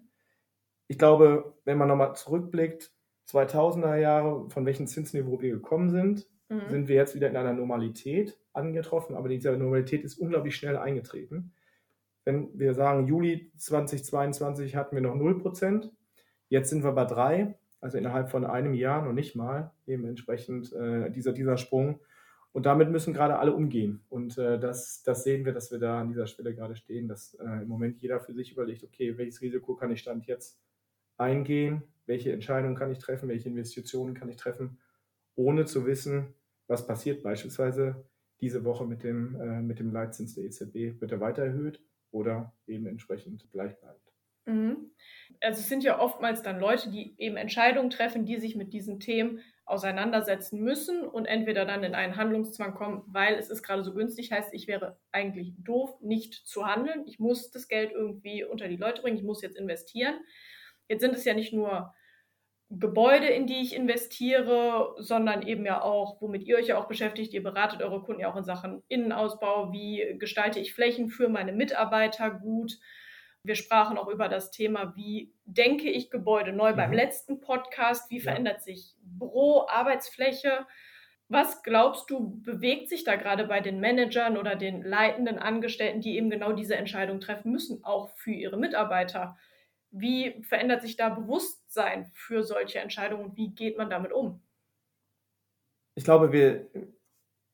Ich 0.87 0.97
glaube, 0.97 1.55
wenn 1.63 1.77
man 1.77 1.87
nochmal 1.87 2.15
zurückblickt, 2.15 2.91
2000er 3.29 3.95
Jahre, 3.95 4.49
von 4.49 4.65
welchem 4.65 4.87
Zinsniveau 4.87 5.41
wir 5.41 5.53
gekommen 5.53 5.89
sind, 5.89 6.27
mhm. 6.49 6.69
sind 6.69 6.87
wir 6.89 6.95
jetzt 6.95 7.15
wieder 7.15 7.29
in 7.29 7.37
einer 7.37 7.53
Normalität 7.53 8.37
angetroffen, 8.51 9.15
aber 9.15 9.29
diese 9.29 9.51
Normalität 9.57 10.03
ist 10.03 10.17
unglaublich 10.17 10.55
schnell 10.55 10.75
eingetreten. 10.75 11.53
Wenn 12.25 12.57
wir 12.57 12.73
sagen, 12.73 13.07
Juli 13.07 13.51
2022 13.57 14.75
hatten 14.75 14.95
wir 14.95 15.01
noch 15.01 15.15
0 15.15 15.39
Prozent, 15.39 15.91
Jetzt 16.53 16.69
sind 16.69 16.83
wir 16.83 16.91
bei 16.91 17.05
drei, 17.05 17.55
also 17.81 17.97
innerhalb 17.97 18.29
von 18.29 18.45
einem 18.45 18.75
Jahr 18.75 19.03
noch 19.03 19.11
nicht 19.11 19.35
mal, 19.35 19.71
eben 19.87 20.05
entsprechend 20.05 20.71
äh, 20.71 21.09
dieser, 21.09 21.33
dieser 21.33 21.57
Sprung. 21.57 21.99
Und 22.51 22.67
damit 22.67 22.91
müssen 22.91 23.11
gerade 23.11 23.39
alle 23.39 23.53
umgehen. 23.53 24.03
Und 24.07 24.37
äh, 24.37 24.59
das, 24.59 25.01
das 25.01 25.23
sehen 25.23 25.45
wir, 25.45 25.53
dass 25.53 25.71
wir 25.71 25.79
da 25.79 25.99
an 25.99 26.09
dieser 26.09 26.27
Stelle 26.27 26.53
gerade 26.53 26.75
stehen, 26.75 27.07
dass 27.07 27.33
äh, 27.39 27.63
im 27.63 27.67
Moment 27.67 28.03
jeder 28.03 28.19
für 28.19 28.35
sich 28.35 28.51
überlegt, 28.51 28.83
okay, 28.83 29.17
welches 29.17 29.41
Risiko 29.41 29.73
kann 29.73 29.89
ich 29.89 30.01
Stand 30.01 30.27
jetzt 30.27 30.61
eingehen, 31.17 31.81
welche 32.05 32.31
Entscheidungen 32.31 32.75
kann 32.75 32.91
ich 32.91 32.99
treffen, 32.99 33.29
welche 33.29 33.49
Investitionen 33.49 34.13
kann 34.13 34.29
ich 34.29 34.35
treffen, 34.35 34.77
ohne 35.33 35.65
zu 35.65 35.87
wissen, 35.87 36.35
was 36.67 36.85
passiert 36.85 37.23
beispielsweise 37.23 38.05
diese 38.41 38.63
Woche 38.63 38.85
mit 38.85 39.01
dem, 39.01 39.41
äh, 39.41 39.59
mit 39.63 39.79
dem 39.79 39.91
Leitzins 39.91 40.35
der 40.35 40.43
EZB. 40.43 41.01
Wird 41.01 41.13
er 41.13 41.19
weiter 41.19 41.43
erhöht 41.43 41.81
oder 42.11 42.53
eben 42.67 42.85
entsprechend 42.85 43.49
gleichbleibend? 43.49 44.12
Mhm. 44.45 44.91
Also 45.41 45.59
es 45.59 45.69
sind 45.69 45.83
ja 45.83 45.99
oftmals 45.99 46.41
dann 46.41 46.59
Leute, 46.59 46.89
die 46.89 47.15
eben 47.17 47.37
Entscheidungen 47.37 47.89
treffen, 47.89 48.25
die 48.25 48.39
sich 48.39 48.55
mit 48.55 48.73
diesen 48.73 48.99
Themen 48.99 49.41
auseinandersetzen 49.65 50.61
müssen 50.61 51.05
und 51.05 51.25
entweder 51.25 51.65
dann 51.65 51.83
in 51.83 51.95
einen 51.95 52.17
Handlungszwang 52.17 52.73
kommen, 52.73 53.03
weil 53.07 53.35
es 53.35 53.49
ist 53.49 53.63
gerade 53.63 53.83
so 53.83 53.93
günstig, 53.93 54.31
heißt, 54.31 54.53
ich 54.53 54.67
wäre 54.67 54.99
eigentlich 55.11 55.53
doof, 55.57 56.01
nicht 56.01 56.33
zu 56.33 56.65
handeln. 56.65 57.03
Ich 57.07 57.19
muss 57.19 57.49
das 57.51 57.67
Geld 57.67 57.91
irgendwie 57.91 58.43
unter 58.43 58.67
die 58.67 58.75
Leute 58.75 59.01
bringen, 59.01 59.17
ich 59.17 59.23
muss 59.23 59.41
jetzt 59.41 59.57
investieren. 59.57 60.15
Jetzt 60.89 61.01
sind 61.01 61.15
es 61.15 61.23
ja 61.23 61.33
nicht 61.33 61.53
nur 61.53 61.93
Gebäude, 62.69 63.27
in 63.27 63.45
die 63.45 63.61
ich 63.61 63.75
investiere, 63.75 64.95
sondern 64.97 65.43
eben 65.43 65.65
ja 65.65 65.81
auch, 65.81 66.21
womit 66.21 66.43
ihr 66.43 66.57
euch 66.57 66.67
ja 66.67 66.77
auch 66.77 66.87
beschäftigt. 66.87 67.33
Ihr 67.33 67.43
beratet 67.43 67.81
eure 67.81 68.01
Kunden 68.01 68.21
ja 68.21 68.31
auch 68.31 68.35
in 68.35 68.43
Sachen 68.43 68.83
Innenausbau. 68.87 69.71
Wie 69.71 70.15
gestalte 70.17 70.59
ich 70.59 70.73
Flächen 70.73 71.07
für 71.07 71.29
meine 71.29 71.53
Mitarbeiter 71.53 72.31
gut? 72.31 72.79
Wir 73.45 73.55
sprachen 73.55 73.97
auch 73.97 74.07
über 74.07 74.29
das 74.29 74.51
Thema, 74.51 74.95
wie 74.95 75.33
denke 75.43 75.89
ich 75.89 76.09
Gebäude 76.09 76.53
neu 76.53 76.71
mhm. 76.71 76.77
beim 76.77 76.93
letzten 76.93 77.41
Podcast, 77.41 78.09
wie 78.09 78.17
ja. 78.17 78.23
verändert 78.23 78.63
sich 78.63 78.95
Büro, 79.01 79.67
Arbeitsfläche. 79.67 80.65
Was 81.27 81.61
glaubst 81.63 82.09
du, 82.09 82.41
bewegt 82.41 82.87
sich 82.89 83.03
da 83.03 83.15
gerade 83.15 83.45
bei 83.45 83.59
den 83.59 83.79
Managern 83.79 84.37
oder 84.37 84.55
den 84.55 84.81
leitenden 84.81 85.39
Angestellten, 85.39 85.99
die 85.99 86.15
eben 86.15 86.29
genau 86.29 86.53
diese 86.53 86.75
Entscheidung 86.75 87.19
treffen 87.19 87.51
müssen, 87.51 87.83
auch 87.83 88.09
für 88.11 88.31
ihre 88.31 88.57
Mitarbeiter? 88.57 89.37
Wie 89.91 90.41
verändert 90.43 90.81
sich 90.81 90.95
da 90.95 91.09
Bewusstsein 91.09 92.05
für 92.13 92.43
solche 92.43 92.79
Entscheidungen 92.79 93.25
und 93.25 93.37
wie 93.37 93.53
geht 93.53 93.77
man 93.77 93.89
damit 93.89 94.13
um? 94.13 94.41
Ich 95.95 96.03
glaube, 96.03 96.31
wir, 96.31 96.69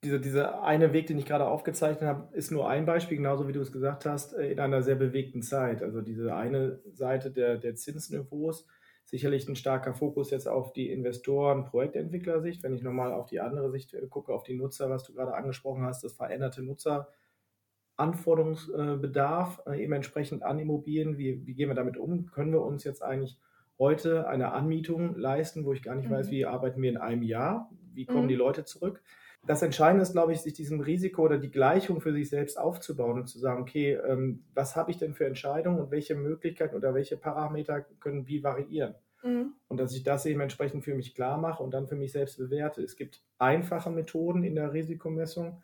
dieser 0.03 0.19
diese 0.19 0.61
eine 0.61 0.93
Weg, 0.93 1.07
den 1.07 1.17
ich 1.17 1.25
gerade 1.25 1.47
aufgezeichnet 1.47 2.07
habe, 2.07 2.33
ist 2.35 2.51
nur 2.51 2.69
ein 2.69 2.85
Beispiel, 2.85 3.17
genauso 3.17 3.47
wie 3.47 3.53
du 3.53 3.59
es 3.59 3.71
gesagt 3.71 4.05
hast, 4.05 4.33
äh, 4.33 4.51
in 4.51 4.59
einer 4.59 4.81
sehr 4.81 4.95
bewegten 4.95 5.41
Zeit. 5.41 5.83
Also 5.83 6.01
diese 6.01 6.35
eine 6.35 6.79
Seite 6.93 7.31
der, 7.31 7.57
der 7.57 7.75
Zinsniveaus, 7.75 8.65
sicherlich 9.03 9.49
ein 9.49 9.57
starker 9.57 9.93
Fokus 9.93 10.31
jetzt 10.31 10.47
auf 10.47 10.71
die 10.71 10.89
Investoren, 10.89 11.65
Projektentwickler-Sicht. 11.65 12.63
Wenn 12.63 12.73
ich 12.73 12.81
nochmal 12.81 13.11
auf 13.11 13.25
die 13.25 13.41
andere 13.41 13.69
Sicht 13.71 13.93
äh, 13.93 14.07
gucke, 14.07 14.33
auf 14.33 14.43
die 14.43 14.55
Nutzer, 14.55 14.89
was 14.89 15.03
du 15.03 15.13
gerade 15.13 15.33
angesprochen 15.33 15.83
hast, 15.83 16.01
das 16.03 16.13
veränderte 16.13 16.63
Nutzeranforderungsbedarf 16.63 19.61
äh, 19.65 19.83
eben 19.83 19.91
entsprechend 19.91 20.43
an 20.43 20.59
Immobilien. 20.59 21.17
Wie, 21.17 21.45
wie 21.45 21.55
gehen 21.55 21.67
wir 21.67 21.75
damit 21.75 21.97
um? 21.97 22.27
Können 22.27 22.53
wir 22.53 22.61
uns 22.61 22.85
jetzt 22.85 23.03
eigentlich 23.03 23.37
heute 23.77 24.29
eine 24.29 24.53
Anmietung 24.53 25.17
leisten, 25.17 25.65
wo 25.65 25.73
ich 25.73 25.83
gar 25.83 25.95
nicht 25.95 26.07
mhm. 26.07 26.13
weiß, 26.13 26.31
wie 26.31 26.45
arbeiten 26.45 26.81
wir 26.81 26.89
in 26.89 26.97
einem 26.97 27.23
Jahr? 27.23 27.69
Wie 27.93 28.05
kommen 28.05 28.23
mhm. 28.23 28.29
die 28.29 28.35
Leute 28.35 28.63
zurück? 28.63 29.03
Das 29.45 29.61
Entscheidende 29.61 30.03
ist, 30.03 30.11
glaube 30.11 30.33
ich, 30.33 30.41
sich 30.41 30.53
diesem 30.53 30.81
Risiko 30.81 31.23
oder 31.23 31.37
die 31.37 31.49
Gleichung 31.49 32.01
für 32.01 32.13
sich 32.13 32.29
selbst 32.29 32.59
aufzubauen 32.59 33.19
und 33.19 33.27
zu 33.27 33.39
sagen, 33.39 33.61
okay, 33.61 33.93
ähm, 33.93 34.43
was 34.53 34.75
habe 34.75 34.91
ich 34.91 34.97
denn 34.97 35.13
für 35.13 35.25
Entscheidungen 35.25 35.79
und 35.79 35.91
welche 35.91 36.15
Möglichkeiten 36.15 36.75
oder 36.75 36.93
welche 36.93 37.17
Parameter 37.17 37.81
können 37.99 38.27
wie 38.27 38.43
variieren? 38.43 38.95
Mhm. 39.23 39.53
Und 39.67 39.79
dass 39.79 39.95
ich 39.95 40.03
das 40.03 40.25
eben 40.25 40.41
entsprechend 40.41 40.83
für 40.83 40.93
mich 40.93 41.15
klar 41.15 41.37
mache 41.37 41.63
und 41.63 41.73
dann 41.73 41.87
für 41.87 41.95
mich 41.95 42.11
selbst 42.11 42.37
bewerte. 42.37 42.81
Es 42.81 42.95
gibt 42.95 43.21
einfache 43.37 43.89
Methoden 43.89 44.43
in 44.43 44.55
der 44.55 44.73
Risikomessung, 44.73 45.61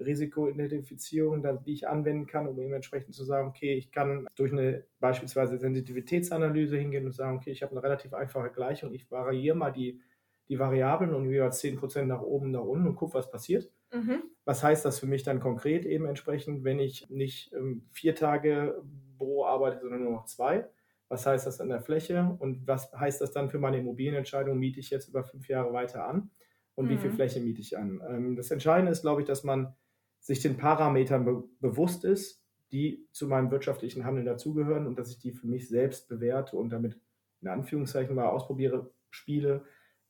Risikoidentifizierung, 0.00 1.42
die 1.64 1.72
ich 1.72 1.88
anwenden 1.88 2.26
kann, 2.26 2.48
um 2.48 2.58
eben 2.58 2.72
entsprechend 2.72 3.14
zu 3.14 3.24
sagen, 3.24 3.48
okay, 3.48 3.74
ich 3.74 3.92
kann 3.92 4.26
durch 4.34 4.52
eine 4.52 4.84
beispielsweise 4.98 5.58
Sensitivitätsanalyse 5.58 6.76
hingehen 6.76 7.06
und 7.06 7.12
sagen, 7.12 7.36
okay, 7.36 7.50
ich 7.50 7.62
habe 7.62 7.72
eine 7.72 7.82
relativ 7.82 8.12
einfache 8.12 8.50
Gleichung, 8.50 8.92
ich 8.92 9.10
variiere 9.10 9.56
mal 9.56 9.70
die, 9.70 10.00
die 10.48 10.58
Variablen 10.58 11.14
und 11.14 11.28
jeweils 11.28 11.62
10% 11.62 12.04
nach 12.04 12.22
oben, 12.22 12.50
nach 12.50 12.62
unten 12.62 12.86
und 12.86 12.96
gucke, 12.96 13.14
was 13.14 13.30
passiert. 13.30 13.70
Mhm. 13.92 14.22
Was 14.44 14.62
heißt 14.62 14.84
das 14.84 14.98
für 14.98 15.06
mich 15.06 15.22
dann 15.22 15.40
konkret 15.40 15.86
eben 15.86 16.06
entsprechend, 16.06 16.64
wenn 16.64 16.78
ich 16.78 17.08
nicht 17.08 17.52
ähm, 17.54 17.86
vier 17.90 18.14
Tage 18.14 18.82
Büro 19.16 19.44
arbeite, 19.46 19.80
sondern 19.80 20.02
nur 20.02 20.12
noch 20.12 20.26
zwei? 20.26 20.68
Was 21.08 21.26
heißt 21.26 21.46
das 21.46 21.60
an 21.60 21.68
der 21.68 21.80
Fläche 21.80 22.36
und 22.38 22.66
was 22.66 22.92
heißt 22.92 23.20
das 23.20 23.32
dann 23.32 23.48
für 23.48 23.58
meine 23.58 23.78
Immobilienentscheidung? 23.78 24.58
Miete 24.58 24.80
ich 24.80 24.90
jetzt 24.90 25.08
über 25.08 25.24
fünf 25.24 25.48
Jahre 25.48 25.72
weiter 25.72 26.06
an 26.06 26.30
und 26.74 26.86
mhm. 26.86 26.90
wie 26.90 26.98
viel 26.98 27.10
mhm. 27.10 27.14
Fläche 27.14 27.40
miete 27.40 27.60
ich 27.60 27.78
an? 27.78 28.02
Ähm, 28.06 28.36
das 28.36 28.50
Entscheidende 28.50 28.92
ist, 28.92 29.02
glaube 29.02 29.22
ich, 29.22 29.26
dass 29.26 29.44
man 29.44 29.74
sich 30.20 30.40
den 30.40 30.56
Parametern 30.56 31.24
be 31.24 31.44
bewusst 31.60 32.04
ist, 32.04 32.42
die 32.72 33.06
zu 33.12 33.28
meinem 33.28 33.50
wirtschaftlichen 33.50 34.04
Handeln 34.04 34.26
dazugehören 34.26 34.86
und 34.86 34.98
dass 34.98 35.10
ich 35.10 35.18
die 35.18 35.32
für 35.32 35.46
mich 35.46 35.68
selbst 35.68 36.08
bewerte 36.08 36.56
und 36.56 36.70
damit 36.70 36.98
in 37.40 37.48
Anführungszeichen 37.48 38.16
mal 38.16 38.28
ausprobiere, 38.28 38.90
spiele, 39.10 39.64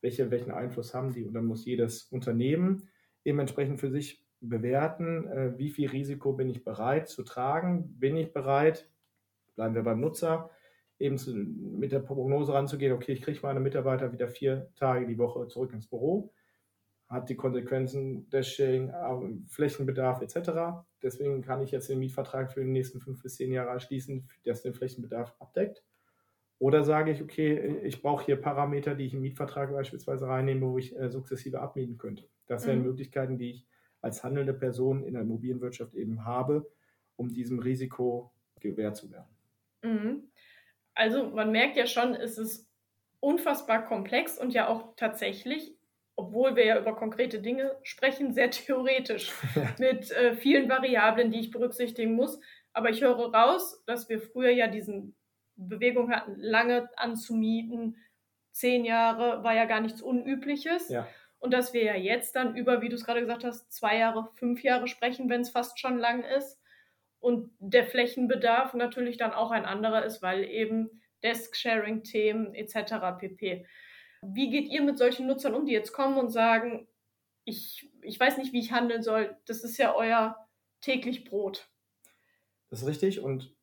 welche, 0.04 0.30
welchen 0.30 0.52
Einfluss 0.52 0.94
haben 0.94 1.12
die. 1.12 1.24
Und 1.24 1.32
dann 1.32 1.46
muss 1.46 1.64
jedes 1.64 2.04
Unternehmen 2.04 2.88
eben 3.24 3.38
entsprechend 3.38 3.80
für 3.80 3.90
sich 3.90 4.22
bewerten, 4.38 5.26
äh, 5.28 5.58
wie 5.58 5.70
viel 5.70 5.88
Risiko 5.88 6.34
bin 6.34 6.50
ich 6.50 6.62
bereit 6.62 7.08
zu 7.08 7.22
tragen, 7.22 7.98
bin 7.98 8.14
ich 8.16 8.34
bereit, 8.34 8.86
bleiben 9.56 9.74
wir 9.74 9.82
beim 9.82 10.00
Nutzer, 10.00 10.50
eben 10.98 11.16
zu, 11.16 11.34
mit 11.34 11.90
der 11.90 12.00
Prognose 12.00 12.52
ranzugehen, 12.52 12.92
okay, 12.92 13.12
ich 13.12 13.22
kriege 13.22 13.40
meine 13.42 13.60
Mitarbeiter 13.60 14.12
wieder 14.12 14.28
vier 14.28 14.70
Tage 14.76 15.06
die 15.06 15.16
Woche 15.16 15.48
zurück 15.48 15.72
ins 15.72 15.88
Büro, 15.88 16.30
hat 17.08 17.30
die 17.30 17.36
Konsequenzen 17.36 18.28
Desk-Sharing, 18.28 18.90
äh, 18.90 19.48
Flächenbedarf 19.48 20.20
etc. 20.20 20.84
Deswegen 21.02 21.40
kann 21.40 21.62
ich 21.62 21.70
jetzt 21.70 21.88
den 21.88 21.98
Mietvertrag 21.98 22.52
für 22.52 22.62
die 22.62 22.70
nächsten 22.70 23.00
fünf 23.00 23.22
bis 23.22 23.36
zehn 23.36 23.52
Jahre 23.52 23.80
schließen, 23.80 24.28
der 24.44 24.52
den 24.52 24.74
Flächenbedarf 24.74 25.34
abdeckt. 25.38 25.82
Oder 26.64 26.82
sage 26.82 27.10
ich, 27.10 27.20
okay, 27.20 27.78
ich 27.82 28.00
brauche 28.00 28.24
hier 28.24 28.36
Parameter, 28.36 28.94
die 28.94 29.04
ich 29.04 29.12
im 29.12 29.20
Mietvertrag 29.20 29.70
beispielsweise 29.70 30.26
reinnehme, 30.26 30.62
wo 30.66 30.78
ich 30.78 30.98
äh, 30.98 31.10
sukzessive 31.10 31.60
abmieten 31.60 31.98
könnte. 31.98 32.26
Das 32.46 32.66
wären 32.66 32.78
mhm. 32.78 32.86
Möglichkeiten, 32.86 33.36
die 33.36 33.50
ich 33.50 33.66
als 34.00 34.24
handelnde 34.24 34.54
Person 34.54 35.04
in 35.04 35.12
der 35.12 35.24
Immobilienwirtschaft 35.24 35.92
eben 35.92 36.24
habe, 36.24 36.66
um 37.16 37.28
diesem 37.28 37.58
Risiko 37.58 38.32
gewähr 38.60 38.94
zu 38.94 39.10
werden. 39.10 39.28
Mhm. 39.82 40.30
Also 40.94 41.28
man 41.28 41.52
merkt 41.52 41.76
ja 41.76 41.86
schon, 41.86 42.14
es 42.14 42.38
ist 42.38 42.66
unfassbar 43.20 43.84
komplex 43.84 44.38
und 44.38 44.54
ja 44.54 44.66
auch 44.66 44.96
tatsächlich, 44.96 45.76
obwohl 46.16 46.56
wir 46.56 46.64
ja 46.64 46.80
über 46.80 46.96
konkrete 46.96 47.42
Dinge 47.42 47.76
sprechen, 47.82 48.32
sehr 48.32 48.50
theoretisch 48.50 49.34
mit 49.78 50.10
äh, 50.12 50.34
vielen 50.34 50.70
Variablen, 50.70 51.30
die 51.30 51.40
ich 51.40 51.50
berücksichtigen 51.50 52.14
muss. 52.14 52.40
Aber 52.72 52.88
ich 52.88 53.02
höre 53.02 53.34
raus, 53.34 53.82
dass 53.84 54.08
wir 54.08 54.18
früher 54.18 54.48
ja 54.48 54.66
diesen 54.66 55.14
Bewegung 55.56 56.10
hatten, 56.10 56.36
lange 56.38 56.88
anzumieten. 56.96 57.96
Zehn 58.52 58.84
Jahre 58.84 59.42
war 59.42 59.54
ja 59.54 59.64
gar 59.64 59.80
nichts 59.80 60.02
Unübliches. 60.02 60.88
Ja. 60.88 61.06
Und 61.38 61.52
dass 61.52 61.74
wir 61.74 61.84
ja 61.84 61.94
jetzt 61.94 62.36
dann 62.36 62.56
über, 62.56 62.80
wie 62.80 62.88
du 62.88 62.94
es 62.94 63.04
gerade 63.04 63.20
gesagt 63.20 63.44
hast, 63.44 63.70
zwei 63.72 63.98
Jahre, 63.98 64.30
fünf 64.34 64.62
Jahre 64.62 64.88
sprechen, 64.88 65.28
wenn 65.28 65.42
es 65.42 65.50
fast 65.50 65.78
schon 65.78 65.98
lang 65.98 66.22
ist 66.22 66.58
und 67.24 67.50
der 67.58 67.86
Flächenbedarf 67.86 68.74
natürlich 68.74 69.16
dann 69.16 69.32
auch 69.32 69.50
ein 69.50 69.64
anderer 69.64 70.04
ist, 70.04 70.20
weil 70.20 70.44
eben 70.44 71.02
Desk-Sharing-Themen 71.22 72.54
etc. 72.54 73.18
pp. 73.18 73.66
Wie 74.20 74.50
geht 74.50 74.68
ihr 74.68 74.82
mit 74.82 74.98
solchen 74.98 75.26
Nutzern 75.26 75.54
um, 75.54 75.64
die 75.64 75.72
jetzt 75.72 75.92
kommen 75.92 76.18
und 76.18 76.28
sagen, 76.28 76.86
ich, 77.44 77.90
ich 78.02 78.20
weiß 78.20 78.38
nicht, 78.38 78.52
wie 78.52 78.60
ich 78.60 78.72
handeln 78.72 79.02
soll, 79.02 79.36
das 79.46 79.64
ist 79.64 79.78
ja 79.78 79.94
euer 79.94 80.36
täglich 80.82 81.24
Brot? 81.24 81.68
Das 82.68 82.82
ist 82.82 82.88
richtig 82.88 83.20
und 83.20 83.53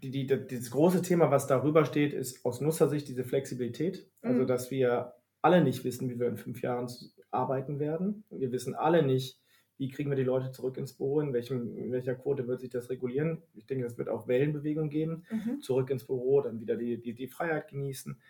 die, 0.00 0.10
die, 0.10 0.26
das 0.26 0.70
große 0.70 1.02
Thema, 1.02 1.30
was 1.30 1.46
darüber 1.46 1.84
steht, 1.84 2.12
ist 2.12 2.44
aus 2.44 2.60
Nutzersicht 2.60 3.08
diese 3.08 3.24
Flexibilität. 3.24 4.10
Also, 4.22 4.42
mhm. 4.42 4.46
dass 4.46 4.70
wir 4.70 5.14
alle 5.42 5.62
nicht 5.62 5.84
wissen, 5.84 6.10
wie 6.10 6.18
wir 6.18 6.28
in 6.28 6.36
fünf 6.36 6.62
Jahren 6.62 6.88
arbeiten 7.30 7.78
werden. 7.78 8.24
Wir 8.30 8.52
wissen 8.52 8.74
alle 8.74 9.02
nicht, 9.02 9.40
wie 9.78 9.88
kriegen 9.88 10.10
wir 10.10 10.16
die 10.16 10.24
Leute 10.24 10.50
zurück 10.52 10.76
ins 10.76 10.92
Büro, 10.92 11.20
in, 11.20 11.32
welchem, 11.32 11.76
in 11.76 11.90
welcher 11.90 12.14
Quote 12.14 12.46
wird 12.46 12.60
sich 12.60 12.70
das 12.70 12.90
regulieren. 12.90 13.42
Ich 13.54 13.66
denke, 13.66 13.86
es 13.86 13.96
wird 13.96 14.10
auch 14.10 14.28
Wellenbewegung 14.28 14.90
geben, 14.90 15.24
mhm. 15.30 15.62
zurück 15.62 15.88
ins 15.90 16.04
Büro, 16.04 16.42
dann 16.42 16.60
wieder 16.60 16.76
die, 16.76 17.00
die, 17.00 17.14
die 17.14 17.28
Freiheit 17.28 17.68
genießen. 17.68 18.20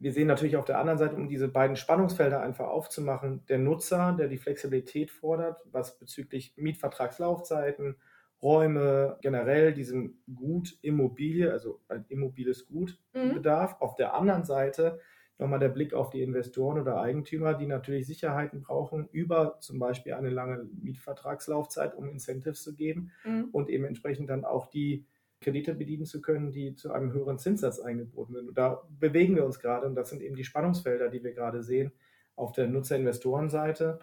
Wir 0.00 0.12
sehen 0.12 0.28
natürlich 0.28 0.56
auf 0.56 0.64
der 0.64 0.78
anderen 0.78 0.98
Seite, 0.98 1.16
um 1.16 1.28
diese 1.28 1.48
beiden 1.48 1.76
Spannungsfelder 1.76 2.40
einfach 2.40 2.68
aufzumachen, 2.68 3.44
der 3.48 3.58
Nutzer, 3.58 4.14
der 4.18 4.28
die 4.28 4.38
Flexibilität 4.38 5.10
fordert, 5.10 5.60
was 5.70 5.98
bezüglich 5.98 6.54
Mietvertragslaufzeiten, 6.56 7.96
Räume, 8.42 9.18
generell 9.20 9.72
diesem 9.72 10.18
Gut 10.32 10.78
Immobilie, 10.82 11.50
also 11.50 11.80
ein 11.88 12.04
immobiles 12.08 12.66
Gut 12.66 12.98
mhm. 13.12 13.34
bedarf. 13.34 13.76
Auf 13.80 13.96
der 13.96 14.14
anderen 14.14 14.44
Seite 14.44 15.00
nochmal 15.38 15.58
der 15.60 15.68
Blick 15.68 15.94
auf 15.94 16.10
die 16.10 16.22
Investoren 16.22 16.80
oder 16.80 17.00
Eigentümer, 17.00 17.54
die 17.54 17.66
natürlich 17.66 18.06
Sicherheiten 18.06 18.62
brauchen, 18.62 19.08
über 19.12 19.58
zum 19.60 19.78
Beispiel 19.78 20.14
eine 20.14 20.30
lange 20.30 20.68
Mietvertragslaufzeit, 20.82 21.94
um 21.94 22.08
Incentives 22.08 22.62
zu 22.62 22.74
geben 22.74 23.12
mhm. 23.24 23.48
und 23.52 23.68
eben 23.70 23.84
entsprechend 23.84 24.30
dann 24.30 24.44
auch 24.44 24.66
die 24.66 25.06
Kredite 25.40 25.74
bedienen 25.74 26.04
zu 26.04 26.20
können, 26.20 26.50
die 26.50 26.74
zu 26.74 26.92
einem 26.92 27.12
höheren 27.12 27.38
Zinssatz 27.38 27.78
eingeboten 27.78 28.34
sind. 28.34 28.48
Und 28.48 28.58
da 28.58 28.82
bewegen 28.98 29.36
wir 29.36 29.44
uns 29.44 29.60
gerade 29.60 29.86
und 29.86 29.94
das 29.94 30.10
sind 30.10 30.22
eben 30.22 30.34
die 30.34 30.44
Spannungsfelder, 30.44 31.08
die 31.08 31.22
wir 31.22 31.32
gerade 31.32 31.62
sehen 31.62 31.92
auf 32.34 32.52
der 32.52 32.66
Nutzer-Investoren-Seite. 32.66 34.00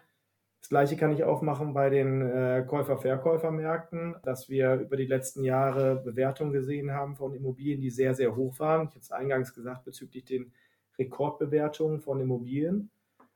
Das 0.66 0.70
gleiche 0.70 0.98
kann 0.98 1.14
ich 1.14 1.24
auch 1.24 1.44
machen 1.44 1.76
bei 1.76 1.92
den 1.92 2.24
äh, 2.24 2.66
Käufer-Verkäufer-Märkten, 2.68 4.16
dass 4.24 4.50
wir 4.50 4.74
über 4.78 4.98
die 4.98 5.06
letzten 5.06 5.44
Jahre 5.44 5.98
Bewertungen 5.98 6.54
gesehen 6.54 6.90
haben 6.90 7.16
von 7.16 7.36
Immobilien, 7.36 7.82
die 7.82 7.92
sehr, 7.92 8.16
sehr 8.16 8.36
hoch 8.36 8.58
waren. 8.58 8.88
Ich 8.88 8.96
habe 8.96 9.00
es 9.00 9.12
eingangs 9.12 9.54
gesagt 9.54 9.86
bezüglich 9.86 10.26
den 10.26 10.52
Rekordbewertungen 10.98 12.02
von 12.02 12.20
Immobilien, 12.20 12.90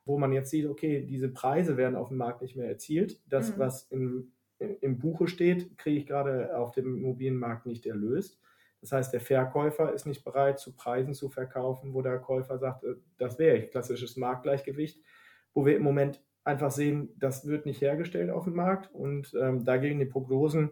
wo 0.04 0.18
man 0.18 0.32
jetzt 0.32 0.50
sieht, 0.50 0.66
okay, 0.66 1.06
diese 1.06 1.28
Preise 1.28 1.76
werden 1.76 1.94
auf 1.94 2.08
dem 2.08 2.16
Markt 2.16 2.42
nicht 2.42 2.56
mehr 2.56 2.66
erzielt. 2.66 3.20
Das, 3.28 3.54
mhm. 3.54 3.60
was 3.60 3.84
im, 3.92 4.32
im 4.80 4.98
Buche 4.98 5.28
steht, 5.28 5.78
kriege 5.78 6.00
ich 6.00 6.06
gerade 6.06 6.58
auf 6.58 6.72
dem 6.72 6.96
Immobilienmarkt 6.96 7.64
nicht 7.64 7.86
erlöst. 7.86 8.40
Das 8.80 8.90
heißt, 8.90 9.12
der 9.12 9.20
Verkäufer 9.20 9.92
ist 9.92 10.04
nicht 10.04 10.24
bereit, 10.24 10.58
zu 10.58 10.74
Preisen 10.74 11.14
zu 11.14 11.28
verkaufen, 11.28 11.94
wo 11.94 12.02
der 12.02 12.18
Käufer 12.18 12.58
sagt, 12.58 12.82
äh, 12.82 12.96
das 13.18 13.38
wäre 13.38 13.68
klassisches 13.68 14.16
Marktgleichgewicht, 14.16 15.00
wo 15.54 15.64
wir 15.64 15.76
im 15.76 15.84
Moment 15.84 16.20
einfach 16.44 16.70
sehen, 16.70 17.10
das 17.18 17.46
wird 17.46 17.66
nicht 17.66 17.80
hergestellt 17.80 18.30
auf 18.30 18.44
dem 18.44 18.54
Markt 18.54 18.92
und 18.94 19.34
ähm, 19.40 19.64
da 19.64 19.76
gehen 19.76 19.98
die 19.98 20.06
Prognosen 20.06 20.70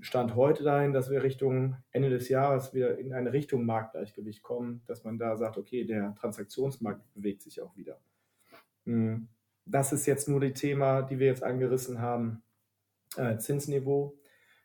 Stand 0.00 0.34
heute 0.34 0.64
dahin, 0.64 0.92
dass 0.92 1.10
wir 1.10 1.22
Richtung 1.22 1.76
Ende 1.90 2.10
des 2.10 2.28
Jahres 2.28 2.72
wieder 2.72 2.98
in 2.98 3.12
eine 3.12 3.32
Richtung 3.32 3.66
Marktgleichgewicht 3.66 4.42
kommen, 4.42 4.82
dass 4.86 5.04
man 5.04 5.18
da 5.18 5.36
sagt, 5.36 5.58
okay, 5.58 5.84
der 5.84 6.14
Transaktionsmarkt 6.14 7.02
bewegt 7.14 7.42
sich 7.42 7.60
auch 7.60 7.76
wieder. 7.76 8.00
Hm, 8.86 9.28
das 9.66 9.92
ist 9.92 10.06
jetzt 10.06 10.28
nur 10.28 10.40
die 10.40 10.52
Thema, 10.52 11.02
die 11.02 11.18
wir 11.18 11.26
jetzt 11.26 11.42
angerissen 11.42 12.00
haben, 12.00 12.42
äh, 13.16 13.36
Zinsniveau. 13.36 14.18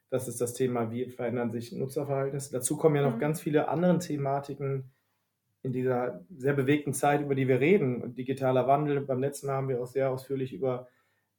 Das 0.09 0.27
ist 0.27 0.41
das 0.41 0.53
Thema, 0.53 0.91
wie 0.91 1.09
verändern 1.09 1.51
sich 1.51 1.71
Nutzerverhältnisse. 1.71 2.51
Dazu 2.51 2.77
kommen 2.77 2.95
ja 2.95 3.03
noch 3.03 3.15
mhm. 3.15 3.19
ganz 3.19 3.41
viele 3.41 3.67
andere 3.67 3.99
Thematiken 3.99 4.91
in 5.61 5.73
dieser 5.73 6.23
sehr 6.35 6.53
bewegten 6.53 6.93
Zeit, 6.93 7.21
über 7.21 7.35
die 7.35 7.47
wir 7.47 7.59
reden. 7.59 8.15
Digitaler 8.15 8.67
Wandel. 8.67 9.01
Beim 9.01 9.19
letzten 9.19 9.47
Mal 9.47 9.55
haben 9.55 9.69
wir 9.69 9.81
auch 9.81 9.87
sehr 9.87 10.09
ausführlich 10.11 10.53
über 10.53 10.87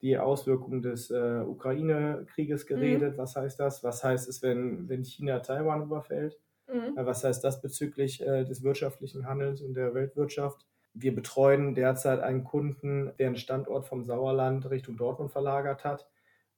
die 0.02 0.18
Auswirkungen 0.18 0.82
des 0.82 1.10
äh, 1.10 1.42
Ukraine-Krieges 1.46 2.66
geredet. 2.66 3.14
Mhm. 3.14 3.18
Was 3.18 3.36
heißt 3.36 3.60
das? 3.60 3.84
Was 3.84 4.02
heißt 4.02 4.28
es, 4.28 4.42
wenn, 4.42 4.88
wenn 4.88 5.04
China 5.04 5.40
Taiwan 5.40 5.82
überfällt? 5.82 6.38
Mhm. 6.68 6.96
Äh, 6.96 7.06
was 7.06 7.24
heißt 7.24 7.42
das 7.44 7.60
bezüglich 7.60 8.20
äh, 8.20 8.44
des 8.44 8.62
wirtschaftlichen 8.62 9.26
Handelns 9.26 9.60
und 9.62 9.74
der 9.74 9.94
Weltwirtschaft? 9.94 10.66
Wir 10.92 11.14
betreuen 11.14 11.74
derzeit 11.74 12.20
einen 12.20 12.44
Kunden, 12.44 13.12
der 13.18 13.28
einen 13.28 13.36
Standort 13.36 13.86
vom 13.86 14.04
Sauerland 14.04 14.68
Richtung 14.70 14.96
Dortmund 14.96 15.30
verlagert 15.30 15.84
hat, 15.84 16.08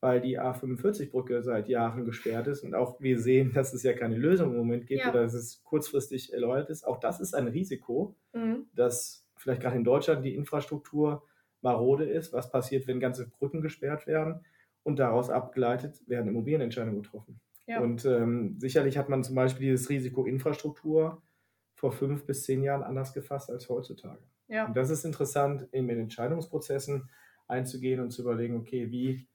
weil 0.02 0.20
die 0.20 0.38
A45-Brücke 0.38 1.44
seit 1.44 1.68
Jahren 1.68 2.04
gesperrt 2.04 2.48
ist. 2.48 2.64
Und 2.64 2.74
auch 2.74 3.00
wir 3.00 3.20
sehen, 3.20 3.52
dass 3.54 3.72
es 3.72 3.84
ja 3.84 3.92
keine 3.92 4.16
Lösung 4.16 4.50
im 4.50 4.58
Moment 4.58 4.88
gibt 4.88 5.00
ja. 5.00 5.10
oder 5.10 5.22
dass 5.22 5.32
es 5.32 5.62
kurzfristig 5.62 6.32
erläutert 6.32 6.70
ist. 6.70 6.84
Auch 6.84 6.98
das 6.98 7.20
ist 7.20 7.34
ein 7.34 7.46
Risiko, 7.46 8.16
mhm. 8.32 8.66
dass 8.74 9.24
vielleicht 9.36 9.62
gerade 9.62 9.76
in 9.76 9.84
Deutschland 9.84 10.24
die 10.24 10.34
Infrastruktur 10.34 11.22
marode 11.60 12.04
ist, 12.04 12.32
was 12.32 12.50
passiert, 12.50 12.88
wenn 12.88 12.98
ganze 12.98 13.28
Brücken 13.28 13.62
gesperrt 13.62 14.08
werden 14.08 14.44
und 14.82 14.98
daraus 14.98 15.30
abgeleitet 15.30 16.02
werden 16.08 16.26
Immobilienentscheidungen 16.26 17.02
getroffen. 17.02 17.40
Ja. 17.68 17.80
Und 17.80 18.04
ähm, 18.04 18.56
sicherlich 18.58 18.98
hat 18.98 19.08
man 19.08 19.22
zum 19.22 19.36
Beispiel 19.36 19.70
dieses 19.70 19.88
Risiko 19.88 20.24
Infrastruktur 20.24 21.22
vor 21.74 21.92
fünf 21.92 22.26
bis 22.26 22.42
zehn 22.42 22.64
Jahren 22.64 22.82
anders 22.82 23.14
gefasst 23.14 23.50
als 23.50 23.68
heutzutage. 23.68 24.18
Ja. 24.48 24.66
Und 24.66 24.76
das 24.76 24.90
ist 24.90 25.04
interessant, 25.04 25.68
in 25.70 25.86
den 25.86 26.00
Entscheidungsprozessen 26.00 27.08
einzugehen 27.46 28.00
und 28.00 28.10
zu 28.10 28.22
überlegen, 28.22 28.56
okay, 28.56 28.90
wie, 28.90 29.28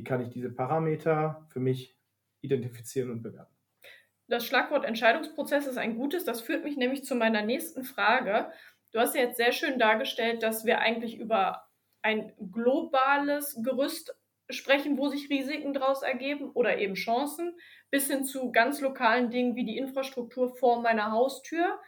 wie 0.00 0.04
kann 0.04 0.22
ich 0.22 0.30
diese 0.30 0.48
Parameter 0.48 1.46
für 1.52 1.60
mich 1.60 1.94
identifizieren 2.40 3.10
und 3.10 3.22
bewerten. 3.22 3.54
Das 4.28 4.46
Schlagwort 4.46 4.86
Entscheidungsprozess 4.86 5.66
ist 5.66 5.76
ein 5.76 5.96
gutes. 5.96 6.24
Das 6.24 6.40
führt 6.40 6.64
mich 6.64 6.78
nämlich 6.78 7.04
zu 7.04 7.14
meiner 7.14 7.42
nächsten 7.42 7.84
Frage. 7.84 8.50
Du 8.92 8.98
hast 8.98 9.14
ja 9.14 9.20
jetzt 9.20 9.36
sehr 9.36 9.52
schön 9.52 9.78
dargestellt, 9.78 10.42
dass 10.42 10.64
wir 10.64 10.78
eigentlich 10.78 11.18
über 11.18 11.68
ein 12.00 12.32
globales 12.50 13.60
Gerüst 13.62 14.16
sprechen, 14.48 14.96
wo 14.96 15.08
sich 15.08 15.28
Risiken 15.28 15.74
daraus 15.74 16.00
ergeben 16.00 16.50
oder 16.52 16.78
eben 16.78 16.94
Chancen, 16.94 17.54
bis 17.90 18.08
hin 18.08 18.24
zu 18.24 18.52
ganz 18.52 18.80
lokalen 18.80 19.28
Dingen 19.30 19.54
wie 19.54 19.66
die 19.66 19.76
Infrastruktur 19.76 20.56
vor 20.56 20.80
meiner 20.80 21.12
Haustür. 21.12 21.78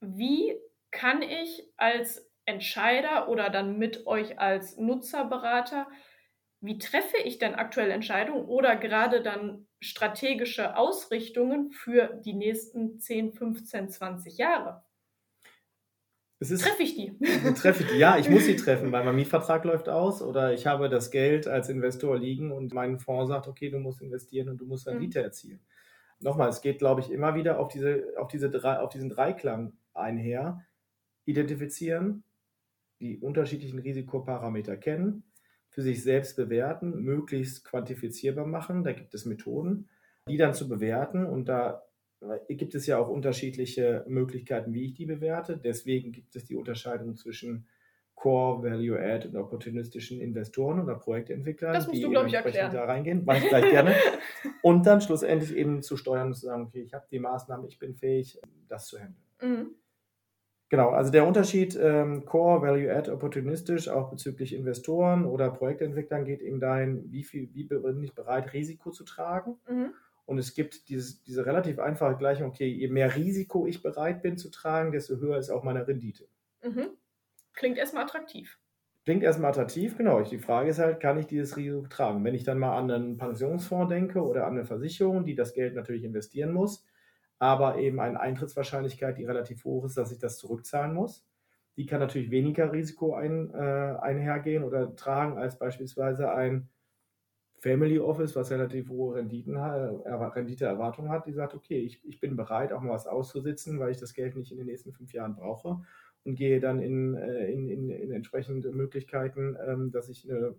Wie 0.00 0.58
kann 0.90 1.20
ich 1.20 1.68
als 1.76 2.26
Entscheider 2.46 3.28
oder 3.28 3.50
dann 3.50 3.78
mit 3.78 4.06
euch 4.06 4.38
als 4.38 4.78
Nutzerberater, 4.78 5.86
wie 6.64 6.78
treffe 6.78 7.18
ich 7.24 7.38
denn 7.38 7.54
aktuell 7.54 7.90
Entscheidungen 7.90 8.46
oder 8.46 8.76
gerade 8.76 9.22
dann 9.22 9.66
strategische 9.80 10.76
Ausrichtungen 10.76 11.70
für 11.70 12.20
die 12.24 12.32
nächsten 12.32 12.98
10, 12.98 13.34
15, 13.34 13.90
20 13.90 14.38
Jahre? 14.38 14.82
treffe 16.40 16.82
ich 16.82 16.94
die? 16.94 17.18
treffe 17.54 17.82
ich 17.82 17.90
die? 17.90 17.98
Ja, 17.98 18.18
ich 18.18 18.28
muss 18.28 18.44
sie 18.44 18.56
treffen, 18.56 18.92
weil 18.92 19.04
mein 19.04 19.16
Mietvertrag 19.16 19.64
läuft 19.64 19.88
aus 19.88 20.22
oder 20.22 20.52
ich 20.52 20.66
habe 20.66 20.88
das 20.88 21.10
Geld 21.10 21.46
als 21.46 21.68
Investor 21.68 22.18
liegen 22.18 22.50
und 22.50 22.72
mein 22.72 22.98
Fonds 22.98 23.28
sagt, 23.28 23.46
okay, 23.46 23.70
du 23.70 23.78
musst 23.78 24.00
investieren 24.00 24.48
und 24.48 24.58
du 24.58 24.66
musst 24.66 24.86
Rendite 24.86 25.18
mhm. 25.20 25.24
erzielen. 25.24 25.60
Nochmal, 26.20 26.48
es 26.48 26.62
geht, 26.62 26.78
glaube 26.78 27.00
ich, 27.00 27.10
immer 27.10 27.34
wieder 27.34 27.58
auf, 27.58 27.68
diese, 27.68 28.14
auf, 28.16 28.28
diese 28.28 28.50
drei, 28.50 28.78
auf 28.78 28.88
diesen 28.88 29.10
Dreiklang 29.10 29.74
einher. 29.92 30.64
Identifizieren, 31.26 32.24
die 33.00 33.18
unterschiedlichen 33.18 33.78
Risikoparameter 33.78 34.76
kennen, 34.76 35.24
für 35.74 35.82
sich 35.82 36.04
selbst 36.04 36.36
bewerten, 36.36 37.02
möglichst 37.02 37.64
quantifizierbar 37.64 38.46
machen. 38.46 38.84
Da 38.84 38.92
gibt 38.92 39.12
es 39.12 39.24
Methoden, 39.24 39.88
die 40.28 40.36
dann 40.36 40.54
zu 40.54 40.68
bewerten 40.68 41.26
und 41.26 41.48
da 41.48 41.82
gibt 42.48 42.76
es 42.76 42.86
ja 42.86 42.96
auch 42.96 43.08
unterschiedliche 43.08 44.04
Möglichkeiten, 44.06 44.72
wie 44.72 44.86
ich 44.86 44.94
die 44.94 45.04
bewerte. 45.04 45.58
Deswegen 45.58 46.12
gibt 46.12 46.36
es 46.36 46.44
die 46.44 46.54
Unterscheidung 46.54 47.16
zwischen 47.16 47.66
Core, 48.14 48.62
Value 48.62 49.00
Add 49.00 49.26
und 49.26 49.36
opportunistischen 49.36 50.20
Investoren 50.20 50.80
oder 50.80 50.94
Projektentwicklern, 50.94 51.74
das 51.74 51.88
musst 51.88 51.98
die 51.98 52.02
du, 52.02 52.10
glaube 52.10 52.28
ich, 52.28 52.34
erklären. 52.34 52.72
da 52.72 52.84
reingehen. 52.84 53.24
Mache 53.24 53.38
ich 53.38 53.48
gleich 53.48 53.68
gerne. 53.68 53.96
und 54.62 54.86
dann 54.86 55.00
schlussendlich 55.00 55.56
eben 55.56 55.82
zu 55.82 55.96
steuern 55.96 56.28
und 56.28 56.34
zu 56.34 56.46
sagen, 56.46 56.62
okay, 56.62 56.82
ich 56.82 56.94
habe 56.94 57.04
die 57.10 57.18
Maßnahmen, 57.18 57.66
ich 57.66 57.80
bin 57.80 57.96
fähig, 57.96 58.40
das 58.68 58.86
zu 58.86 58.98
handeln. 58.98 59.24
Mhm. 59.42 59.74
Genau, 60.70 60.90
also 60.90 61.10
der 61.12 61.26
Unterschied 61.26 61.78
ähm, 61.80 62.24
Core, 62.24 62.62
Value 62.62 62.92
Add, 62.92 63.10
opportunistisch, 63.10 63.88
auch 63.88 64.10
bezüglich 64.10 64.54
Investoren 64.54 65.24
oder 65.24 65.50
Projektentwicklern 65.50 66.24
geht 66.24 66.40
eben 66.40 66.58
dahin, 66.58 67.12
wie 67.12 67.22
viel, 67.22 67.50
wie 67.52 67.64
bin 67.64 68.02
ich 68.02 68.14
bereit, 68.14 68.52
Risiko 68.52 68.90
zu 68.90 69.04
tragen. 69.04 69.56
Mhm. 69.68 69.92
Und 70.26 70.38
es 70.38 70.54
gibt 70.54 70.88
dieses, 70.88 71.22
diese 71.22 71.44
relativ 71.44 71.78
einfache 71.78 72.16
Gleichung, 72.16 72.48
okay, 72.48 72.66
je 72.66 72.88
mehr 72.88 73.14
Risiko 73.14 73.66
ich 73.66 73.82
bereit 73.82 74.22
bin 74.22 74.38
zu 74.38 74.50
tragen, 74.50 74.90
desto 74.90 75.16
höher 75.16 75.36
ist 75.36 75.50
auch 75.50 75.64
meine 75.64 75.86
Rendite. 75.86 76.26
Mhm. 76.64 76.88
Klingt 77.52 77.76
erstmal 77.76 78.04
attraktiv. 78.04 78.58
Klingt 79.04 79.22
erstmal 79.22 79.50
attraktiv, 79.50 79.98
genau. 79.98 80.22
Die 80.22 80.38
Frage 80.38 80.70
ist 80.70 80.78
halt, 80.78 80.98
kann 80.98 81.18
ich 81.18 81.26
dieses 81.26 81.58
Risiko 81.58 81.86
tragen? 81.88 82.24
Wenn 82.24 82.34
ich 82.34 82.44
dann 82.44 82.58
mal 82.58 82.76
an 82.78 82.90
einen 82.90 83.18
Pensionsfonds 83.18 83.90
denke 83.90 84.22
oder 84.22 84.46
an 84.46 84.54
eine 84.54 84.64
Versicherung, 84.64 85.26
die 85.26 85.34
das 85.34 85.52
Geld 85.52 85.74
natürlich 85.74 86.04
investieren 86.04 86.52
muss, 86.52 86.86
aber 87.38 87.78
eben 87.78 88.00
eine 88.00 88.20
Eintrittswahrscheinlichkeit, 88.20 89.18
die 89.18 89.24
relativ 89.24 89.64
hoch 89.64 89.84
ist, 89.84 89.96
dass 89.96 90.12
ich 90.12 90.18
das 90.18 90.38
zurückzahlen 90.38 90.94
muss. 90.94 91.26
Die 91.76 91.86
kann 91.86 92.00
natürlich 92.00 92.30
weniger 92.30 92.72
Risiko 92.72 93.14
ein, 93.14 93.50
äh, 93.52 93.96
einhergehen 94.00 94.62
oder 94.62 94.94
tragen 94.94 95.38
als 95.38 95.58
beispielsweise 95.58 96.32
ein 96.32 96.68
Family 97.64 97.98
Office, 97.98 98.36
was 98.36 98.50
relativ 98.50 98.90
hohe 98.90 99.16
Renditen, 99.16 99.56
Renditeerwartungen 99.56 101.10
hat, 101.10 101.26
die 101.26 101.32
sagt, 101.32 101.54
okay, 101.54 101.78
ich, 101.78 102.04
ich 102.04 102.20
bin 102.20 102.36
bereit, 102.36 102.72
auch 102.72 102.82
mal 102.82 102.92
was 102.92 103.06
auszusitzen, 103.06 103.80
weil 103.80 103.90
ich 103.90 103.98
das 103.98 104.12
Geld 104.12 104.36
nicht 104.36 104.52
in 104.52 104.58
den 104.58 104.66
nächsten 104.66 104.92
fünf 104.92 105.14
Jahren 105.14 105.34
brauche 105.34 105.80
und 106.24 106.34
gehe 106.34 106.60
dann 106.60 106.80
in, 106.80 107.14
äh, 107.14 107.50
in, 107.50 107.68
in, 107.68 107.88
in 107.88 108.12
entsprechende 108.12 108.70
Möglichkeiten, 108.70 109.56
ähm, 109.66 109.90
dass 109.90 110.10
ich 110.10 110.30
eine 110.30 110.56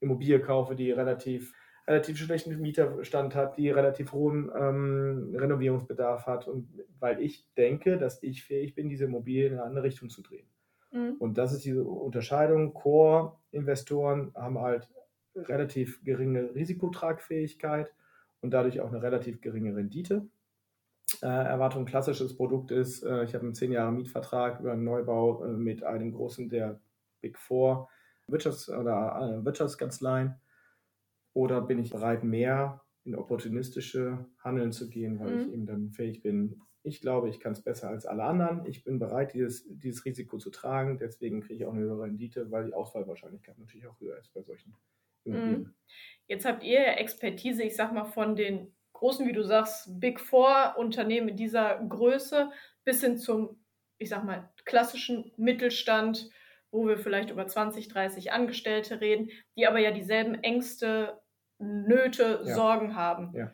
Immobilie 0.00 0.40
kaufe, 0.40 0.74
die 0.74 0.90
relativ 0.90 1.52
relativ 1.86 2.18
schlechten 2.18 2.60
Mieterstand 2.60 3.34
hat, 3.34 3.56
die 3.56 3.70
relativ 3.70 4.12
hohen 4.12 4.50
ähm, 4.56 5.34
Renovierungsbedarf 5.36 6.26
hat 6.26 6.46
und 6.46 6.68
weil 7.00 7.20
ich 7.20 7.46
denke, 7.56 7.98
dass 7.98 8.22
ich 8.22 8.44
fähig 8.44 8.74
bin, 8.74 8.88
diese 8.88 9.04
Immobilie 9.04 9.46
in 9.46 9.54
eine 9.54 9.64
andere 9.64 9.84
Richtung 9.84 10.08
zu 10.08 10.22
drehen. 10.22 10.46
Mhm. 10.92 11.16
Und 11.18 11.38
das 11.38 11.52
ist 11.52 11.64
diese 11.64 11.84
Unterscheidung. 11.84 12.74
Core-Investoren 12.74 14.32
haben 14.34 14.58
halt 14.60 14.88
relativ 15.34 16.04
geringe 16.04 16.54
Risikotragfähigkeit 16.54 17.92
und 18.42 18.52
dadurch 18.52 18.80
auch 18.80 18.88
eine 18.88 19.02
relativ 19.02 19.40
geringe 19.40 19.74
Rendite. 19.74 20.28
Äh, 21.20 21.26
Erwartung 21.26 21.84
klassisches 21.84 22.36
Produkt 22.36 22.70
ist, 22.70 23.02
äh, 23.02 23.24
ich 23.24 23.34
habe 23.34 23.44
einen 23.44 23.54
10 23.54 23.72
Jahre 23.72 23.92
Mietvertrag 23.92 24.60
über 24.60 24.72
einen 24.72 24.84
Neubau 24.84 25.44
äh, 25.44 25.48
mit 25.48 25.82
einem 25.82 26.12
großen 26.12 26.48
der 26.48 26.80
Big 27.20 27.38
Four 27.38 27.88
Wirtschafts- 28.28 28.70
oder 28.70 29.40
äh, 29.40 29.44
Wirtschaftskanzleien. 29.44 30.34
Oder 31.34 31.60
bin 31.62 31.78
ich 31.78 31.90
bereit, 31.90 32.24
mehr 32.24 32.82
in 33.04 33.16
opportunistische 33.16 34.26
Handeln 34.38 34.72
zu 34.72 34.88
gehen, 34.88 35.18
weil 35.18 35.34
mhm. 35.34 35.40
ich 35.40 35.52
eben 35.52 35.66
dann 35.66 35.90
fähig 35.90 36.22
bin, 36.22 36.62
ich 36.84 37.00
glaube, 37.00 37.28
ich 37.28 37.38
kann 37.38 37.52
es 37.52 37.62
besser 37.62 37.88
als 37.88 38.06
alle 38.06 38.24
anderen. 38.24 38.66
Ich 38.66 38.82
bin 38.82 38.98
bereit, 38.98 39.34
dieses, 39.34 39.64
dieses 39.68 40.04
Risiko 40.04 40.38
zu 40.38 40.50
tragen. 40.50 40.98
Deswegen 40.98 41.40
kriege 41.40 41.54
ich 41.62 41.66
auch 41.66 41.72
eine 41.72 41.82
höhere 41.82 42.02
Rendite, 42.02 42.50
weil 42.50 42.66
die 42.66 42.74
Auswahlwahrscheinlichkeit 42.74 43.56
natürlich 43.58 43.86
auch 43.86 44.00
höher 44.00 44.18
ist 44.18 44.32
bei 44.32 44.42
solchen 44.42 44.74
Mhm. 45.24 45.74
Jetzt 46.26 46.44
habt 46.44 46.64
ihr 46.64 46.84
Expertise, 46.98 47.62
ich 47.62 47.76
sag 47.76 47.92
mal, 47.92 48.04
von 48.04 48.36
den 48.36 48.74
großen, 48.92 49.26
wie 49.26 49.32
du 49.32 49.42
sagst, 49.42 50.00
Big 50.00 50.20
Four 50.20 50.74
Unternehmen 50.76 51.36
dieser 51.36 51.78
Größe 51.88 52.50
bis 52.84 53.02
hin 53.02 53.18
zum, 53.18 53.64
ich 53.98 54.08
sag 54.08 54.24
mal, 54.24 54.52
klassischen 54.64 55.32
Mittelstand, 55.36 56.30
wo 56.70 56.86
wir 56.86 56.98
vielleicht 56.98 57.30
über 57.30 57.46
20, 57.46 57.88
30 57.88 58.32
Angestellte 58.32 59.00
reden, 59.00 59.30
die 59.56 59.66
aber 59.66 59.78
ja 59.78 59.90
dieselben 59.90 60.34
Ängste, 60.34 61.20
Nöte, 61.62 62.42
ja. 62.44 62.54
Sorgen 62.54 62.96
haben. 62.96 63.32
Ja. 63.34 63.52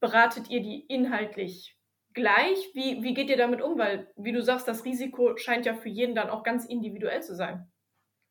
Beratet 0.00 0.50
ihr 0.50 0.62
die 0.62 0.80
inhaltlich 0.88 1.78
gleich? 2.12 2.70
Wie, 2.74 3.02
wie 3.02 3.14
geht 3.14 3.30
ihr 3.30 3.36
damit 3.36 3.62
um? 3.62 3.78
Weil, 3.78 4.08
wie 4.16 4.32
du 4.32 4.42
sagst, 4.42 4.66
das 4.66 4.84
Risiko 4.84 5.36
scheint 5.36 5.66
ja 5.66 5.74
für 5.74 5.88
jeden 5.88 6.14
dann 6.14 6.28
auch 6.28 6.42
ganz 6.42 6.66
individuell 6.66 7.22
zu 7.22 7.34
sein. 7.34 7.70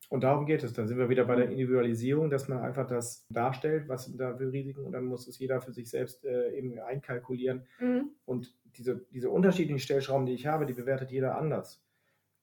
Und 0.08 0.22
darum 0.22 0.46
geht 0.46 0.62
es. 0.62 0.72
Dann 0.72 0.86
sind 0.86 0.98
wir 0.98 1.08
wieder 1.08 1.24
bei 1.24 1.34
der 1.34 1.50
Individualisierung, 1.50 2.30
dass 2.30 2.46
man 2.46 2.58
einfach 2.58 2.86
das 2.86 3.26
darstellt, 3.28 3.88
was 3.88 4.04
sind 4.04 4.20
da 4.20 4.36
für 4.36 4.52
Risiken 4.52 4.84
und 4.84 4.92
dann 4.92 5.04
muss 5.04 5.26
es 5.26 5.38
jeder 5.38 5.60
für 5.60 5.72
sich 5.72 5.90
selbst 5.90 6.24
äh, 6.24 6.56
eben 6.56 6.78
einkalkulieren. 6.78 7.66
Mhm. 7.80 8.10
Und 8.24 8.54
diese, 8.76 9.04
diese 9.10 9.30
unterschiedlichen 9.30 9.80
Stellschrauben, 9.80 10.26
die 10.26 10.34
ich 10.34 10.46
habe, 10.46 10.66
die 10.66 10.74
bewertet 10.74 11.10
jeder 11.10 11.36
anders. 11.36 11.82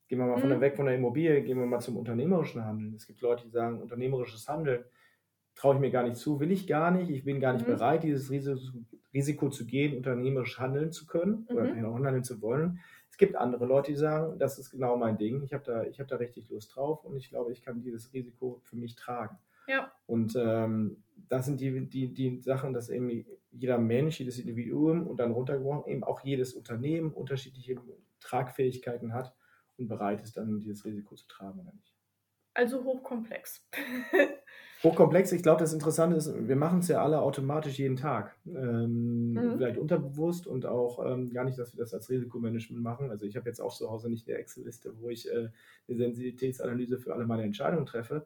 Gehen 0.08 0.20
wir 0.20 0.26
mal 0.26 0.36
mhm. 0.36 0.42
von 0.42 0.50
der, 0.50 0.62
weg 0.62 0.76
von 0.76 0.88
der 0.88 0.96
Immobilie, 0.96 1.42
gehen 1.42 1.58
wir 1.58 1.66
mal 1.66 1.80
zum 1.80 1.96
unternehmerischen 1.96 2.66
Handeln. 2.66 2.96
Es 2.96 3.08
gibt 3.08 3.22
Leute, 3.22 3.46
die 3.46 3.52
sagen, 3.52 3.82
unternehmerisches 3.82 4.48
Handeln 4.50 4.84
traue 5.56 5.76
ich 5.76 5.82
mir 5.82 5.92
gar 5.92 6.04
nicht 6.04 6.18
zu, 6.18 6.40
will 6.40 6.52
ich 6.52 6.68
gar 6.68 6.92
nicht, 6.92 7.10
ich 7.10 7.24
bin 7.24 7.40
gar 7.40 7.54
nicht 7.54 7.68
mhm. 7.68 7.72
bereit, 7.72 8.04
dieses 8.04 8.30
Risiko, 8.32 9.50
zu 9.50 9.66
gehen, 9.66 9.96
unternehmerisch 9.96 10.60
handeln 10.60 10.92
zu 10.92 11.06
können 11.06 11.46
oder 11.50 11.64
mhm. 11.64 12.06
handeln 12.06 12.24
zu 12.24 12.42
wollen. 12.42 12.80
Es 13.10 13.18
gibt 13.18 13.36
andere 13.36 13.66
Leute, 13.66 13.92
die 13.92 13.98
sagen, 13.98 14.40
das 14.40 14.58
ist 14.58 14.72
genau 14.72 14.98
mein 14.98 15.18
Ding, 15.18 15.44
ich 15.44 15.54
habe 15.54 15.64
da, 15.64 15.84
hab 15.84 16.08
da 16.08 16.16
richtig 16.16 16.50
Lust 16.50 16.76
drauf 16.76 17.06
und 17.06 17.16
ich 17.16 17.30
glaube, 17.30 17.52
ich 17.52 17.62
kann 17.62 17.84
dieses 17.84 18.12
Risiko 18.12 18.60
für 18.64 18.76
mich 18.76 18.96
tragen. 18.96 19.38
Ja. 19.68 19.92
Und 20.08 20.36
ähm, 20.36 21.04
das 21.30 21.46
sind 21.46 21.62
die, 21.62 21.88
die, 21.88 22.14
die 22.14 22.42
Sachen, 22.42 22.74
dass 22.74 22.90
eben 22.90 23.26
jeder 23.52 23.78
Mensch, 23.78 24.20
jedes 24.20 24.40
Individuum 24.40 25.08
und 25.08 25.18
dann 25.18 25.32
runtergebrochen 25.32 25.92
eben 25.92 26.04
auch 26.04 26.22
jedes 26.22 26.54
Unternehmen 26.54 27.14
unterschiedliche 27.14 27.78
Tragfähigkeiten 28.20 29.14
hat 29.14 29.36
und 29.78 29.88
bereit 29.88 30.22
ist, 30.22 30.38
dann 30.38 30.60
dieses 30.60 30.86
Risiko 30.86 31.16
zu 31.16 31.28
tragen 31.28 31.60
oder 31.60 31.74
nicht. 31.74 31.94
Also 32.54 32.84
hochkomplex. 32.84 33.68
hochkomplex. 34.84 35.32
Ich 35.32 35.44
glaube, 35.44 35.62
das 35.62 35.74
Interessante 35.74 36.18
ist, 36.18 36.48
wir 36.48 36.56
machen 36.56 36.80
es 36.80 36.90
ja 36.90 37.04
alle 37.04 37.22
automatisch 37.22 37.80
jeden 37.80 37.96
Tag. 37.96 38.36
Ähm, 38.46 39.34
mhm. 39.34 39.58
Vielleicht 39.58 39.78
unterbewusst 39.78 40.46
und 40.46 40.66
auch 40.66 41.04
ähm, 41.06 41.32
gar 41.32 41.46
nicht, 41.46 41.58
dass 41.58 41.74
wir 41.74 41.84
das 41.84 41.94
als 41.94 42.10
Risikomanagement 42.10 42.84
machen. 42.84 43.10
Also 43.10 43.26
ich 43.26 43.36
habe 43.36 43.48
jetzt 43.48 43.62
auch 43.62 43.74
zu 43.74 43.90
Hause 43.90 44.10
nicht 44.10 44.28
eine 44.28 44.38
Excel-Liste, 44.38 44.94
wo 45.00 45.10
ich 45.10 45.30
äh, 45.32 45.50
eine 45.88 45.98
Sensitivitätsanalyse 45.98 47.00
für 47.00 47.14
alle 47.14 47.26
meine 47.26 47.44
Entscheidungen 47.44 47.86
treffe. 47.86 48.26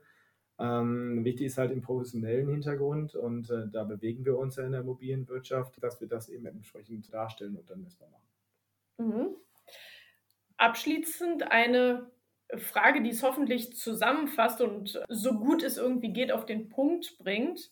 Ähm, 0.59 1.23
wichtig 1.23 1.47
ist 1.47 1.59
halt 1.59 1.71
im 1.71 1.81
professionellen 1.81 2.49
Hintergrund 2.49 3.13
und 3.13 3.51
äh, 3.51 3.67
da 3.71 3.83
bewegen 3.83 4.25
wir 4.25 4.39
uns 4.39 4.55
ja 4.55 4.65
in 4.65 4.71
der 4.71 4.83
mobilen 4.83 5.27
Wirtschaft, 5.27 5.81
dass 5.83 6.01
wir 6.01 6.07
das 6.07 6.29
eben 6.29 6.47
entsprechend 6.47 7.13
darstellen 7.13 7.55
und 7.55 7.69
dann 7.69 7.83
messbar 7.83 8.09
machen. 8.09 8.27
Mhm. 8.97 9.35
Abschließend 10.57 11.51
eine 11.51 12.09
Frage, 12.55 13.01
die 13.01 13.09
es 13.09 13.23
hoffentlich 13.23 13.75
zusammenfasst 13.75 14.61
und 14.61 15.01
so 15.09 15.33
gut 15.33 15.63
es 15.63 15.77
irgendwie 15.77 16.13
geht 16.13 16.31
auf 16.31 16.45
den 16.45 16.69
Punkt 16.69 17.17
bringt. 17.19 17.71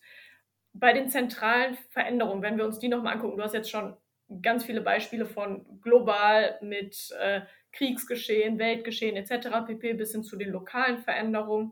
Bei 0.74 0.92
den 0.92 1.08
zentralen 1.08 1.78
Veränderungen, 1.90 2.42
wenn 2.42 2.58
wir 2.58 2.66
uns 2.66 2.80
die 2.80 2.90
nochmal 2.90 3.14
angucken, 3.14 3.38
du 3.38 3.44
hast 3.44 3.54
jetzt 3.54 3.70
schon 3.70 3.96
ganz 4.42 4.66
viele 4.66 4.82
Beispiele 4.82 5.26
von 5.26 5.66
global 5.82 6.58
mit 6.62 7.16
äh, 7.20 7.42
Kriegsgeschehen, 7.72 8.60
Weltgeschehen 8.60 9.16
etc. 9.16 9.66
pp. 9.68 9.94
bis 9.94 10.12
hin 10.12 10.24
zu 10.24 10.36
den 10.36 10.50
lokalen 10.50 10.98
Veränderungen. 10.98 11.72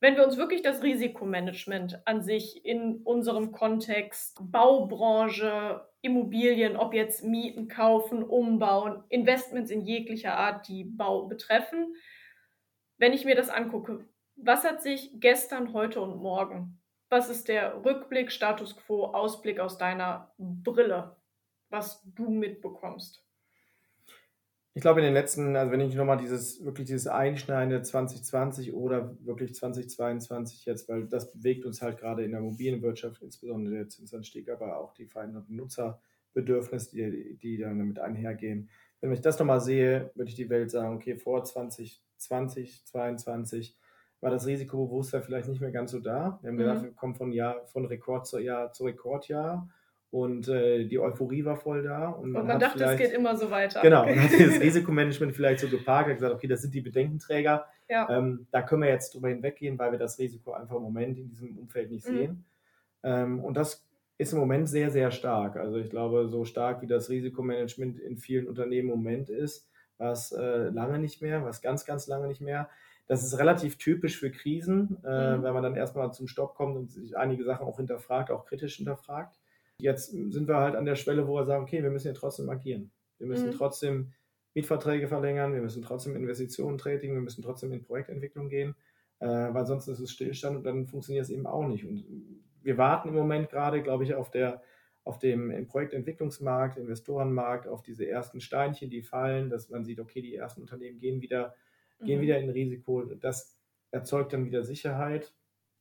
Wenn 0.00 0.16
wir 0.16 0.24
uns 0.24 0.36
wirklich 0.36 0.62
das 0.62 0.82
Risikomanagement 0.82 2.06
an 2.06 2.22
sich 2.22 2.64
in 2.64 2.98
unserem 3.02 3.50
Kontext 3.50 4.38
Baubranche, 4.40 5.87
Immobilien, 6.00 6.76
ob 6.76 6.94
jetzt 6.94 7.24
Mieten, 7.24 7.68
Kaufen, 7.68 8.22
Umbauen, 8.22 9.02
Investments 9.08 9.70
in 9.70 9.82
jeglicher 9.82 10.36
Art, 10.36 10.68
die 10.68 10.84
Bau 10.84 11.26
betreffen, 11.26 11.94
wenn 12.98 13.12
ich 13.12 13.24
mir 13.24 13.34
das 13.34 13.48
angucke, 13.48 14.08
Was 14.36 14.64
hat 14.64 14.82
sich 14.82 15.10
gestern, 15.14 15.72
heute 15.72 16.00
und 16.00 16.22
morgen? 16.22 16.80
Was 17.08 17.28
ist 17.28 17.48
der 17.48 17.84
Rückblick, 17.84 18.30
Status 18.30 18.76
quo, 18.76 19.06
Ausblick 19.06 19.58
aus 19.58 19.78
deiner 19.78 20.32
Brille, 20.38 21.16
was 21.70 22.02
du 22.14 22.30
mitbekommst? 22.30 23.27
Ich 24.78 24.82
glaube, 24.82 25.00
in 25.00 25.06
den 25.06 25.14
letzten, 25.14 25.56
also 25.56 25.72
wenn 25.72 25.80
ich 25.80 25.96
nochmal 25.96 26.18
dieses, 26.18 26.64
wirklich 26.64 26.86
dieses 26.86 27.08
Einschneidende 27.08 27.82
2020 27.82 28.74
oder 28.74 29.12
wirklich 29.26 29.52
2022 29.52 30.66
jetzt, 30.66 30.88
weil 30.88 31.08
das 31.08 31.32
bewegt 31.32 31.66
uns 31.66 31.82
halt 31.82 31.98
gerade 31.98 32.22
in 32.22 32.30
der 32.30 32.40
mobilen 32.40 32.80
Wirtschaft, 32.80 33.20
insbesondere 33.20 33.74
der 33.74 33.88
Zinsanstieg, 33.88 34.48
aber 34.48 34.78
auch 34.78 34.94
die 34.94 35.06
veränderten 35.06 35.56
Nutzerbedürfnisse, 35.56 36.94
die, 36.94 37.36
die 37.42 37.58
dann 37.58 37.80
damit 37.80 37.98
einhergehen. 37.98 38.68
Wenn 39.00 39.10
ich 39.10 39.20
das 39.20 39.36
nochmal 39.40 39.60
sehe, 39.60 40.12
würde 40.14 40.28
ich 40.28 40.36
die 40.36 40.48
Welt 40.48 40.70
sagen, 40.70 40.94
okay, 40.94 41.16
vor 41.16 41.42
2020, 41.42 42.84
2022 42.84 43.76
war 44.20 44.30
das 44.30 44.46
Risikobewusstsein 44.46 45.24
vielleicht 45.24 45.48
nicht 45.48 45.60
mehr 45.60 45.72
ganz 45.72 45.90
so 45.90 45.98
da. 45.98 46.38
Wir 46.40 46.50
haben 46.50 46.54
mhm. 46.54 46.58
gesagt, 46.58 46.82
wir 46.84 46.92
kommen 46.92 47.16
von 47.16 47.32
Jahr, 47.32 47.66
von 47.66 47.84
Rekord 47.84 48.28
zu 48.28 48.38
Jahr 48.38 48.72
zu 48.72 48.84
Rekordjahr 48.84 49.68
und 50.10 50.48
äh, 50.48 50.84
die 50.84 50.98
Euphorie 50.98 51.44
war 51.44 51.56
voll 51.56 51.82
da. 51.82 52.08
Und 52.08 52.32
man, 52.32 52.42
und 52.42 52.48
man 52.48 52.58
dachte, 52.58 52.82
es 52.82 52.98
geht 52.98 53.12
immer 53.12 53.36
so 53.36 53.50
weiter. 53.50 53.82
Genau, 53.82 54.06
man 54.06 54.22
hat 54.22 54.32
das 54.38 54.60
Risikomanagement 54.60 55.34
vielleicht 55.34 55.60
so 55.60 55.68
geparkt, 55.68 56.08
hat 56.08 56.16
gesagt, 56.16 56.34
okay, 56.34 56.46
das 56.46 56.62
sind 56.62 56.74
die 56.74 56.80
Bedenkenträger. 56.80 57.66
Ja. 57.88 58.08
Ähm, 58.10 58.46
da 58.50 58.62
können 58.62 58.82
wir 58.82 58.88
jetzt 58.88 59.14
drüber 59.14 59.28
hinweggehen, 59.28 59.78
weil 59.78 59.92
wir 59.92 59.98
das 59.98 60.18
Risiko 60.18 60.52
einfach 60.52 60.76
im 60.76 60.82
Moment 60.82 61.18
in 61.18 61.28
diesem 61.28 61.58
Umfeld 61.58 61.90
nicht 61.90 62.08
mhm. 62.08 62.16
sehen. 62.16 62.44
Ähm, 63.02 63.44
und 63.44 63.56
das 63.56 63.86
ist 64.16 64.32
im 64.32 64.38
Moment 64.38 64.68
sehr, 64.68 64.90
sehr 64.90 65.10
stark. 65.10 65.56
Also 65.56 65.76
ich 65.76 65.90
glaube, 65.90 66.28
so 66.28 66.44
stark 66.44 66.80
wie 66.82 66.86
das 66.86 67.10
Risikomanagement 67.10 68.00
in 68.00 68.16
vielen 68.16 68.48
Unternehmen 68.48 68.90
im 68.90 68.96
Moment 68.96 69.28
ist, 69.28 69.68
war 69.98 70.12
es 70.12 70.32
äh, 70.32 70.68
lange 70.68 70.98
nicht 70.98 71.20
mehr, 71.20 71.44
was 71.44 71.60
ganz, 71.60 71.84
ganz 71.84 72.06
lange 72.06 72.28
nicht 72.28 72.40
mehr. 72.40 72.68
Das 73.06 73.22
ist 73.22 73.38
relativ 73.38 73.78
typisch 73.78 74.18
für 74.18 74.30
Krisen, 74.30 74.98
äh, 75.04 75.36
mhm. 75.36 75.42
wenn 75.42 75.54
man 75.54 75.62
dann 75.62 75.76
erstmal 75.76 76.12
zum 76.12 76.28
Stopp 76.28 76.54
kommt 76.54 76.76
und 76.76 76.90
sich 76.90 77.16
einige 77.16 77.44
Sachen 77.44 77.66
auch 77.66 77.76
hinterfragt, 77.76 78.30
auch 78.30 78.46
kritisch 78.46 78.76
hinterfragt. 78.76 79.36
Jetzt 79.80 80.10
sind 80.10 80.48
wir 80.48 80.56
halt 80.56 80.74
an 80.74 80.84
der 80.84 80.96
Schwelle, 80.96 81.26
wo 81.28 81.34
wir 81.34 81.44
sagen, 81.44 81.62
okay, 81.62 81.82
wir 81.82 81.90
müssen 81.90 82.08
ja 82.08 82.14
trotzdem 82.14 82.50
agieren. 82.50 82.90
Wir 83.18 83.26
müssen 83.26 83.48
mhm. 83.48 83.52
trotzdem 83.52 84.12
Mietverträge 84.54 85.06
verlängern, 85.06 85.54
wir 85.54 85.60
müssen 85.60 85.82
trotzdem 85.82 86.16
Investitionen 86.16 86.78
tätigen, 86.78 87.14
wir 87.14 87.20
müssen 87.20 87.42
trotzdem 87.42 87.72
in 87.72 87.82
Projektentwicklung 87.82 88.48
gehen, 88.48 88.74
äh, 89.20 89.26
weil 89.26 89.66
sonst 89.66 89.86
ist 89.86 90.00
es 90.00 90.10
Stillstand 90.10 90.56
und 90.56 90.64
dann 90.64 90.86
funktioniert 90.86 91.24
es 91.24 91.30
eben 91.30 91.46
auch 91.46 91.66
nicht. 91.66 91.84
Und 91.84 92.04
wir 92.62 92.76
warten 92.76 93.08
im 93.08 93.14
Moment 93.14 93.50
gerade, 93.50 93.82
glaube 93.82 94.04
ich, 94.04 94.14
auf 94.14 94.30
der 94.30 94.62
auf 95.04 95.18
dem 95.18 95.66
Projektentwicklungsmarkt, 95.68 96.76
Investorenmarkt, 96.76 97.66
auf 97.66 97.82
diese 97.82 98.06
ersten 98.06 98.42
Steinchen, 98.42 98.90
die 98.90 99.00
fallen, 99.00 99.48
dass 99.48 99.70
man 99.70 99.86
sieht, 99.86 100.00
okay, 100.00 100.20
die 100.20 100.34
ersten 100.34 100.60
Unternehmen 100.60 100.98
gehen 100.98 101.22
wieder, 101.22 101.54
mhm. 101.98 102.04
gehen 102.04 102.20
wieder 102.20 102.38
in 102.38 102.50
Risiko. 102.50 103.04
Das 103.04 103.58
erzeugt 103.90 104.34
dann 104.34 104.44
wieder 104.44 104.64
Sicherheit 104.64 105.32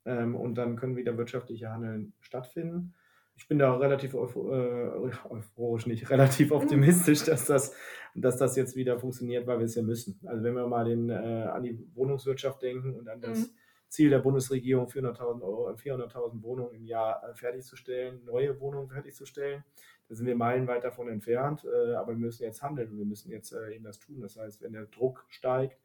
ähm, 0.05 0.33
und 0.33 0.55
dann 0.55 0.77
können 0.77 0.95
wieder 0.95 1.17
wirtschaftliche 1.17 1.69
Handeln 1.69 2.13
stattfinden 2.21 2.93
ich 3.37 3.47
bin 3.47 3.59
da 3.59 3.75
relativ 3.77 4.13
äh, 4.13 4.17
euphorisch, 4.17 5.85
nicht, 5.85 6.09
relativ 6.09 6.51
optimistisch, 6.51 7.23
dass 7.23 7.45
das, 7.45 7.73
dass 8.15 8.37
das 8.37 8.55
jetzt 8.55 8.75
wieder 8.75 8.97
funktioniert, 8.99 9.45
weil 9.45 9.59
wir 9.59 9.65
es 9.65 9.75
ja 9.75 9.83
müssen. 9.83 10.19
Also 10.25 10.43
wenn 10.43 10.55
wir 10.55 10.67
mal 10.67 10.85
den, 10.85 11.09
äh, 11.09 11.13
an 11.13 11.63
die 11.63 11.79
Wohnungswirtschaft 11.93 12.61
denken 12.61 12.95
und 12.95 13.07
an 13.07 13.21
das 13.21 13.39
mhm. 13.39 13.49
Ziel 13.89 14.09
der 14.09 14.19
Bundesregierung, 14.19 14.87
400.000 14.87 15.77
400 15.77 16.15
Wohnungen 16.41 16.73
im 16.73 16.85
Jahr 16.85 17.23
äh, 17.23 17.35
fertigzustellen, 17.35 18.25
neue 18.25 18.59
Wohnungen 18.59 18.89
fertigzustellen, 18.89 19.63
da 20.09 20.15
sind 20.15 20.25
wir 20.25 20.35
meilenweit 20.35 20.83
davon 20.83 21.07
entfernt, 21.07 21.65
äh, 21.65 21.93
aber 21.93 22.13
wir 22.13 22.19
müssen 22.19 22.43
jetzt 22.43 22.63
handeln 22.63 22.91
und 22.91 22.97
wir 22.97 23.05
müssen 23.05 23.29
jetzt 23.29 23.51
äh, 23.51 23.75
eben 23.75 23.83
das 23.83 23.99
tun. 23.99 24.21
Das 24.21 24.37
heißt, 24.37 24.61
wenn 24.63 24.73
der 24.73 24.85
Druck 24.85 25.25
steigt, 25.29 25.79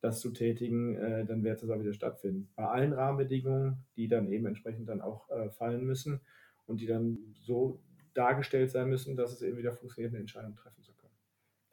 das 0.00 0.20
zu 0.20 0.30
tätigen, 0.30 0.96
äh, 0.96 1.24
dann 1.24 1.42
wird 1.42 1.62
es 1.62 1.70
auch 1.70 1.80
wieder 1.80 1.92
stattfinden. 1.94 2.50
Bei 2.54 2.66
allen 2.66 2.92
Rahmenbedingungen, 2.92 3.86
die 3.96 4.08
dann 4.08 4.28
eben 4.28 4.46
entsprechend 4.46 4.88
dann 4.88 5.00
auch 5.00 5.28
fallen 5.56 5.84
müssen 5.84 6.20
und 6.68 6.80
die 6.80 6.86
dann 6.86 7.34
so 7.42 7.80
dargestellt 8.14 8.70
sein 8.70 8.88
müssen, 8.88 9.16
dass 9.16 9.32
es 9.32 9.42
eben 9.42 9.58
wieder 9.58 9.72
funktioniert, 9.72 10.12
eine 10.12 10.20
Entscheidung 10.20 10.54
treffen 10.54 10.82
zu 10.82 10.92
können. 10.94 11.12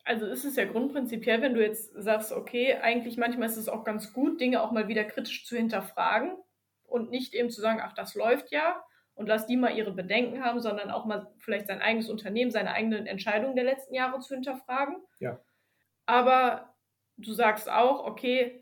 Also 0.04 0.26
ist 0.26 0.46
es 0.46 0.56
ja 0.56 0.66
grundprinzipiell, 0.66 1.42
wenn 1.42 1.56
du 1.56 1.62
jetzt 1.62 1.92
sagst, 1.96 2.32
okay, 2.32 2.76
eigentlich 2.76 3.18
manchmal 3.18 3.50
ist 3.50 3.58
es 3.58 3.70
auch 3.70 3.84
ganz 3.84 4.14
gut, 4.14 4.40
Dinge 4.40 4.62
auch 4.62 4.72
mal 4.72 4.88
wieder 4.88 5.04
kritisch 5.04 5.46
zu 5.46 5.56
hinterfragen 5.56 6.38
und 6.84 7.10
nicht 7.10 7.34
eben 7.34 7.50
zu 7.50 7.62
sagen, 7.62 7.80
ach, 7.82 7.94
das 7.94 8.16
läuft 8.16 8.52
ja 8.52 8.84
und 9.16 9.28
lass 9.28 9.48
die 9.48 9.58
mal 9.58 9.76
ihre 9.76 9.92
Bedenken 9.92 10.44
haben, 10.44 10.60
sondern 10.60 10.92
auch 10.92 11.06
mal 11.06 11.34
vielleicht 11.38 11.68
sein 11.68 11.82
eigenes 11.82 12.10
Unternehmen, 12.10 12.52
seine 12.52 12.72
eigenen 12.72 13.08
Entscheidungen 13.08 13.56
der 13.56 13.66
letzten 13.66 13.96
Jahre 13.96 14.20
zu 14.20 14.36
hinterfragen. 14.36 14.98
Ja. 15.20 15.40
Aber 16.06 16.76
du 17.18 17.34
sagst 17.34 17.70
auch, 17.70 18.06
okay, 18.06 18.62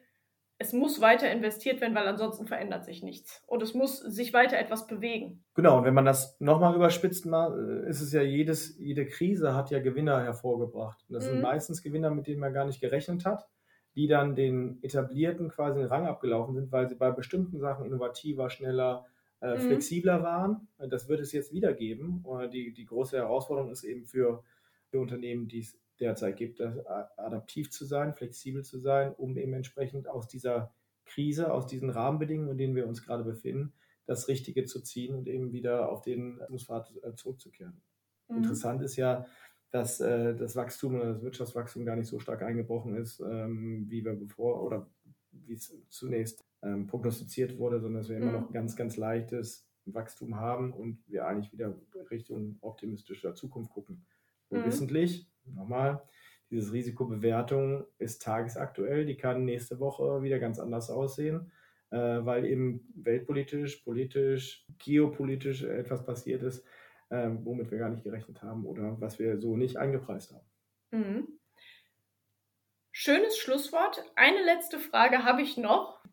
es 0.64 0.72
muss 0.72 1.02
weiter 1.02 1.30
investiert 1.30 1.82
werden, 1.82 1.94
weil 1.94 2.08
ansonsten 2.08 2.48
verändert 2.48 2.86
sich 2.86 3.04
nichts. 3.04 3.44
Und 3.48 3.62
es 3.62 3.74
muss 3.74 4.00
sich 4.00 4.34
weiter 4.34 4.58
etwas 4.58 4.88
bewegen. 4.88 5.44
Genau, 5.56 5.80
und 5.80 5.84
wenn 5.84 5.94
man 5.94 6.06
das 6.06 6.40
nochmal 6.40 6.74
überspitzt, 6.74 7.26
mal, 7.26 7.86
ist 7.88 8.00
es 8.00 8.14
ja 8.14 8.22
jedes, 8.22 8.78
jede 8.80 9.06
Krise 9.06 9.56
hat 9.56 9.72
ja 9.72 9.80
Gewinner 9.80 10.24
hervorgebracht. 10.24 11.04
Und 11.10 11.16
das 11.16 11.26
mhm. 11.26 11.32
sind 11.32 11.42
meistens 11.42 11.84
Gewinner, 11.84 12.12
mit 12.12 12.28
denen 12.28 12.40
man 12.40 12.54
gar 12.54 12.66
nicht 12.66 12.80
gerechnet 12.80 13.26
hat, 13.26 13.46
die 13.96 14.08
dann 14.08 14.36
den 14.36 14.82
etablierten 14.82 15.50
quasi 15.50 15.80
den 15.80 15.90
Rang 15.90 16.08
abgelaufen 16.08 16.56
sind, 16.56 16.72
weil 16.72 16.88
sie 16.88 16.96
bei 16.96 17.12
bestimmten 17.12 17.60
Sachen 17.60 17.86
innovativer, 17.86 18.50
schneller, 18.50 19.06
äh, 19.42 19.56
mhm. 19.56 19.60
flexibler 19.60 20.24
waren. 20.24 20.70
Das 20.78 21.10
wird 21.10 21.20
es 21.20 21.34
jetzt 21.34 21.52
wieder 21.52 21.74
geben. 21.74 22.24
Die, 22.54 22.72
die 22.72 22.86
große 22.86 23.18
Herausforderung 23.18 23.70
ist 23.70 23.84
eben 23.84 24.06
für, 24.06 24.44
für 24.88 25.00
Unternehmen, 25.02 25.50
die 25.50 25.60
es 25.60 25.78
derzeit 26.00 26.38
gibt, 26.38 26.62
adaptiv 26.62 27.72
zu 27.72 27.86
sein, 27.86 28.14
flexibel 28.14 28.64
zu 28.64 28.80
sein, 28.80 29.14
um 29.14 29.38
eben 29.38 29.54
entsprechend 29.54 30.08
aus 30.08 30.28
dieser 30.28 30.74
Krise, 31.06 31.52
aus 31.52 31.68
diesen 31.68 31.90
Rahmenbedingungen, 31.90 32.52
in 32.52 32.58
denen 32.58 32.76
wir 32.76 32.88
uns 32.88 33.04
gerade 33.04 33.24
befinden, 33.24 33.74
das 34.06 34.28
Richtige 34.28 34.66
zu 34.66 34.82
ziehen 34.82 35.16
und 35.16 35.28
eben 35.28 35.52
wieder 35.54 35.90
auf 35.90 36.02
den 36.02 36.40
Pfad 36.58 36.94
äh, 37.04 37.16
zurückzukehren. 37.16 37.82
Mhm. 38.28 38.38
Interessant 38.38 38.82
ist 38.82 38.96
ja, 38.96 39.26
dass 39.72 40.00
äh, 40.02 40.36
das 40.36 40.56
Wachstum 40.56 40.96
oder 40.96 41.14
das 41.14 41.24
Wirtschaftswachstum 41.24 41.86
gar 41.86 41.96
nicht 41.96 42.08
so 42.08 42.20
stark 42.20 42.44
eingebrochen 42.44 42.96
ist, 42.96 43.20
ähm, 43.22 43.86
wie 43.90 44.04
wir 44.06 44.14
bevor 44.14 44.64
oder 44.64 44.90
wie 45.32 45.54
es 45.54 45.76
zunächst 45.90 46.46
ähm, 46.62 46.86
prognostiziert 46.88 47.58
wurde, 47.58 47.80
sondern 47.80 48.02
dass 48.02 48.10
wir 48.10 48.18
mhm. 48.18 48.24
immer 48.24 48.32
noch 48.34 48.52
ganz, 48.52 48.76
ganz 48.76 48.98
leichtes 48.98 49.68
Wachstum 49.86 50.36
haben 50.36 50.74
und 50.74 51.04
wir 51.08 51.26
eigentlich 51.26 51.52
wieder 51.52 51.76
Richtung 52.12 52.58
optimistischer 52.62 53.36
Zukunft 53.36 53.72
gucken. 53.72 54.06
Mhm. 54.50 54.66
Wissentlich, 54.66 55.28
nochmal, 55.46 56.02
diese 56.54 56.72
Risikobewertung 56.72 57.86
ist 57.98 58.22
tagesaktuell, 58.22 59.06
die 59.06 59.18
kann 59.18 59.44
nächste 59.44 59.80
Woche 59.80 60.22
wieder 60.22 60.38
ganz 60.38 60.60
anders 60.60 60.92
aussehen, 60.92 61.52
äh, 61.90 61.98
weil 61.98 62.46
eben 62.46 62.88
weltpolitisch, 62.94 63.78
politisch, 63.78 64.64
geopolitisch 64.78 65.64
etwas 65.64 66.06
passiert 66.06 66.44
ist, 66.44 66.64
äh, 67.10 67.30
womit 67.44 67.72
wir 67.72 67.80
gar 67.80 67.90
nicht 67.90 68.04
gerechnet 68.04 68.44
haben 68.44 68.68
oder 68.68 69.02
was 69.02 69.18
wir 69.18 69.40
so 69.40 69.58
nicht 69.58 69.78
eingepreist 69.78 70.32
haben. 70.32 70.46
Mhm. 70.92 71.28
Schönes 72.92 73.36
Schlusswort. 73.40 74.04
Eine 74.16 74.44
letzte 74.44 74.78
Frage 74.78 75.24
habe 75.24 75.42
ich 75.42 75.58
noch. 75.58 76.04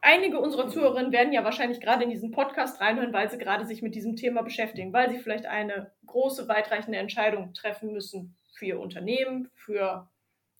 Einige 0.00 0.38
unserer 0.38 0.68
Zuhörerinnen 0.68 1.10
werden 1.10 1.32
ja 1.32 1.42
wahrscheinlich 1.42 1.80
gerade 1.80 2.04
in 2.04 2.10
diesen 2.10 2.30
Podcast 2.30 2.80
reinhören, 2.80 3.12
weil 3.12 3.28
sie 3.28 3.38
gerade 3.38 3.66
sich 3.66 3.82
mit 3.82 3.96
diesem 3.96 4.14
Thema 4.14 4.42
beschäftigen, 4.42 4.92
weil 4.92 5.10
sie 5.10 5.18
vielleicht 5.18 5.46
eine 5.46 5.90
große, 6.06 6.46
weitreichende 6.46 6.98
Entscheidung 6.98 7.54
treffen 7.54 7.92
müssen 7.92 8.36
für 8.56 8.66
ihr 8.66 8.80
Unternehmen, 8.80 9.50
für 9.54 10.10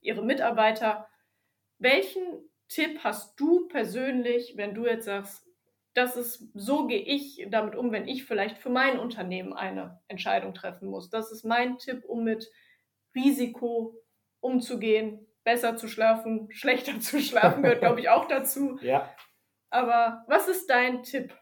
ihre 0.01 0.23
Mitarbeiter. 0.23 1.09
Welchen 1.79 2.51
Tipp 2.69 3.01
hast 3.05 3.39
du 3.39 3.69
persönlich, 3.69 4.55
wenn 4.57 4.75
du 4.75 4.87
jetzt 4.87 5.05
sagst, 5.05 5.47
das 5.95 6.17
ist, 6.17 6.51
so 6.55 6.87
gehe 6.87 7.01
ich 7.01 7.47
damit 7.51 7.77
um, 7.77 7.93
wenn 7.93 8.09
ich 8.09 8.25
vielleicht 8.25 8.59
für 8.59 8.69
mein 8.69 8.99
Unternehmen 8.99 9.53
eine 9.53 10.01
Entscheidung 10.09 10.53
treffen 10.53 10.89
muss. 10.89 11.09
Das 11.09 11.31
ist 11.31 11.45
mein 11.45 11.79
Tipp, 11.79 12.05
um 12.05 12.25
mit 12.25 12.51
Risiko 13.15 13.97
umzugehen, 14.41 15.27
besser 15.45 15.77
zu 15.77 15.87
schlafen, 15.89 16.49
schlechter 16.53 16.99
zu 17.01 17.21
schlafen, 17.21 17.63
gehört, 17.63 17.81
glaube 17.81 18.01
ich, 18.01 18.09
auch 18.09 18.27
dazu. 18.27 18.79
Ja. 18.83 19.09
Aber 19.71 20.25
was 20.27 20.49
ist 20.49 20.69
dein 20.69 21.03
Tipp? 21.05 21.35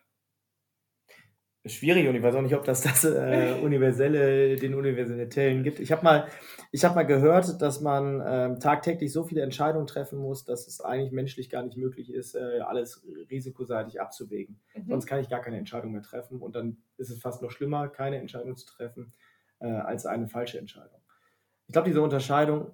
Schwierig 1.64 2.08
und 2.08 2.16
ich 2.16 2.22
weiß 2.22 2.34
auch 2.34 2.42
nicht, 2.42 2.56
ob 2.56 2.64
das 2.64 2.82
das 2.82 3.04
äh, 3.04 3.54
universelle, 3.62 4.56
den 4.56 4.74
universellen 4.74 5.62
gibt. 5.62 5.78
Ich 5.78 5.92
habe 5.92 6.02
mal, 6.02 6.28
ich 6.72 6.84
habe 6.84 6.94
mal 6.94 7.04
gehört, 7.04 7.62
dass 7.62 7.80
man 7.80 8.22
ähm, 8.26 8.60
tagtäglich 8.60 9.12
so 9.12 9.24
viele 9.24 9.42
Entscheidungen 9.42 9.86
treffen 9.86 10.18
muss, 10.18 10.44
dass 10.44 10.66
es 10.66 10.80
eigentlich 10.80 11.12
menschlich 11.12 11.50
gar 11.50 11.62
nicht 11.62 11.76
möglich 11.76 12.12
ist, 12.12 12.34
äh, 12.34 12.60
alles 12.66 13.06
risikoseitig 13.30 14.00
abzuwägen. 14.00 14.60
Mhm. 14.74 14.88
Sonst 14.88 15.06
kann 15.06 15.20
ich 15.20 15.28
gar 15.28 15.40
keine 15.40 15.58
Entscheidung 15.58 15.92
mehr 15.92 16.02
treffen 16.02 16.40
und 16.40 16.56
dann 16.56 16.78
ist 16.96 17.10
es 17.10 17.20
fast 17.20 17.42
noch 17.42 17.50
schlimmer, 17.50 17.88
keine 17.88 18.16
Entscheidung 18.16 18.56
zu 18.56 18.66
treffen 18.66 19.12
äh, 19.60 19.68
als 19.68 20.04
eine 20.04 20.28
falsche 20.28 20.58
Entscheidung. 20.58 21.00
Ich 21.68 21.72
glaube, 21.72 21.88
diese 21.88 22.02
Unterscheidung, 22.02 22.72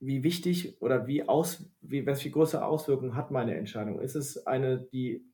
wie 0.00 0.24
wichtig 0.24 0.82
oder 0.82 1.06
wie 1.06 1.28
aus, 1.28 1.64
wie, 1.80 2.04
welche 2.04 2.30
große 2.30 2.64
Auswirkungen 2.64 3.14
hat 3.14 3.30
meine 3.30 3.54
Entscheidung? 3.54 4.00
Ist 4.00 4.16
es 4.16 4.46
eine, 4.48 4.78
die 4.92 5.24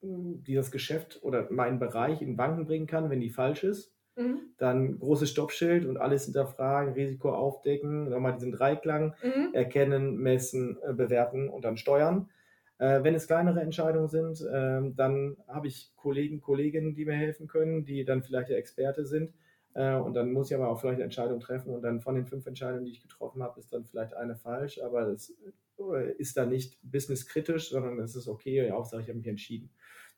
die 0.00 0.54
das 0.54 0.70
Geschäft 0.70 1.20
oder 1.22 1.50
meinen 1.50 1.78
Bereich 1.78 2.22
in 2.22 2.36
Banken 2.36 2.66
bringen 2.66 2.86
kann, 2.86 3.10
wenn 3.10 3.20
die 3.20 3.30
falsch 3.30 3.64
ist. 3.64 3.92
Mhm. 4.16 4.40
Dann 4.58 4.98
großes 4.98 5.30
Stoppschild 5.30 5.86
und 5.86 5.96
alles 5.96 6.24
hinterfragen, 6.24 6.94
Risiko 6.94 7.32
aufdecken, 7.32 8.10
nochmal 8.10 8.34
diesen 8.34 8.52
Dreiklang, 8.52 9.14
mhm. 9.22 9.54
erkennen, 9.54 10.16
messen, 10.16 10.78
äh, 10.82 10.92
bewerten 10.92 11.48
und 11.48 11.64
dann 11.64 11.76
steuern. 11.76 12.28
Äh, 12.78 13.04
wenn 13.04 13.14
es 13.14 13.26
kleinere 13.26 13.60
Entscheidungen 13.60 14.08
sind, 14.08 14.40
äh, 14.42 14.80
dann 14.94 15.36
habe 15.48 15.68
ich 15.68 15.92
Kollegen, 15.96 16.40
Kolleginnen, 16.40 16.94
die 16.94 17.04
mir 17.04 17.14
helfen 17.14 17.46
können, 17.46 17.84
die 17.84 18.04
dann 18.04 18.22
vielleicht 18.22 18.50
der 18.50 18.58
Experte 18.58 19.06
sind. 19.06 19.32
Äh, 19.74 19.94
und 19.94 20.14
dann 20.14 20.32
muss 20.32 20.50
ich 20.50 20.56
aber 20.56 20.68
auch 20.68 20.80
vielleicht 20.80 20.96
eine 20.96 21.04
Entscheidung 21.04 21.40
treffen. 21.40 21.72
Und 21.72 21.82
dann 21.82 22.00
von 22.00 22.14
den 22.14 22.26
fünf 22.26 22.46
Entscheidungen, 22.46 22.84
die 22.84 22.90
ich 22.90 23.00
getroffen 23.00 23.42
habe, 23.42 23.58
ist 23.58 23.72
dann 23.72 23.84
vielleicht 23.84 24.14
eine 24.14 24.36
falsch. 24.36 24.80
Aber 24.82 25.06
das 25.06 25.32
ist 25.90 26.36
dann 26.36 26.50
nicht 26.50 26.78
businesskritisch, 26.82 27.70
sondern 27.70 27.98
es 27.98 28.16
ist 28.16 28.28
okay. 28.28 28.70
Hauptsache, 28.70 29.02
ich 29.02 29.08
habe 29.08 29.18
mich 29.18 29.28
entschieden. 29.28 29.70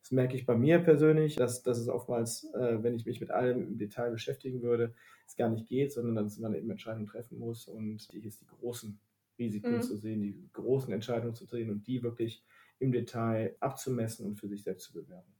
Das 0.04 0.10
merke 0.10 0.36
ich 0.36 0.44
bei 0.44 0.54
mir 0.54 0.80
persönlich, 0.80 1.34
dass, 1.36 1.62
dass 1.62 1.78
es 1.78 1.88
oftmals, 1.88 2.44
äh, 2.52 2.82
wenn 2.82 2.94
ich 2.94 3.06
mich 3.06 3.20
mit 3.20 3.30
allem 3.30 3.66
im 3.66 3.78
Detail 3.78 4.10
beschäftigen 4.10 4.60
würde, 4.60 4.94
es 5.26 5.34
gar 5.34 5.48
nicht 5.48 5.66
geht, 5.66 5.92
sondern 5.92 6.22
dass 6.24 6.38
man 6.38 6.54
eben 6.54 6.70
Entscheidungen 6.70 7.06
treffen 7.06 7.38
muss 7.38 7.66
und 7.66 8.12
die 8.12 8.26
ist 8.26 8.42
die 8.42 8.46
großen 8.46 9.00
Risiken 9.38 9.76
mhm. 9.76 9.82
zu 9.82 9.96
sehen, 9.96 10.20
die 10.20 10.50
großen 10.52 10.92
Entscheidungen 10.92 11.34
zu 11.34 11.46
sehen 11.46 11.70
und 11.70 11.86
die 11.86 12.02
wirklich 12.02 12.44
im 12.80 12.92
Detail 12.92 13.56
abzumessen 13.60 14.26
und 14.26 14.36
für 14.36 14.46
sich 14.46 14.62
selbst 14.62 14.84
zu 14.84 14.92
bewerten. 14.92 15.32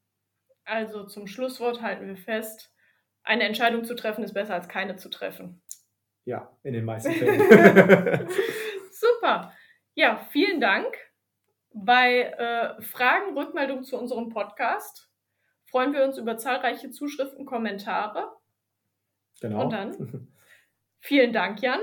Also 0.64 1.04
zum 1.04 1.26
Schlusswort 1.26 1.82
halten 1.82 2.06
wir 2.06 2.16
fest, 2.16 2.72
eine 3.22 3.44
Entscheidung 3.44 3.84
zu 3.84 3.94
treffen 3.94 4.24
ist 4.24 4.32
besser 4.32 4.54
als 4.54 4.68
keine 4.68 4.96
zu 4.96 5.10
treffen. 5.10 5.62
Ja, 6.24 6.56
in 6.62 6.72
den 6.72 6.86
meisten 6.86 7.12
Fällen. 7.12 7.40
Super. 8.90 9.52
Ja, 9.94 10.18
vielen 10.30 10.60
Dank. 10.60 10.86
Bei 11.72 12.22
äh, 12.22 12.82
Fragen, 12.82 13.36
Rückmeldungen 13.36 13.84
zu 13.84 13.98
unserem 13.98 14.28
Podcast 14.28 15.10
freuen 15.66 15.92
wir 15.92 16.04
uns 16.04 16.18
über 16.18 16.38
zahlreiche 16.38 16.90
Zuschriften, 16.90 17.46
Kommentare. 17.46 18.30
Genau. 19.40 19.64
Und 19.64 19.72
dann 19.72 20.28
vielen 21.00 21.32
Dank, 21.32 21.60
Jan. 21.62 21.80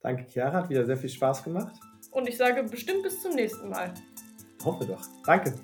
Danke, 0.00 0.24
Chiara. 0.26 0.62
Hat 0.62 0.70
wieder 0.70 0.86
sehr 0.86 0.96
viel 0.96 1.10
Spaß 1.10 1.44
gemacht. 1.44 1.74
Und 2.12 2.28
ich 2.28 2.36
sage 2.36 2.62
bestimmt 2.62 3.02
bis 3.02 3.20
zum 3.20 3.34
nächsten 3.34 3.68
Mal. 3.68 3.92
Hoffe 4.64 4.86
doch. 4.86 5.02
Danke. 5.24 5.54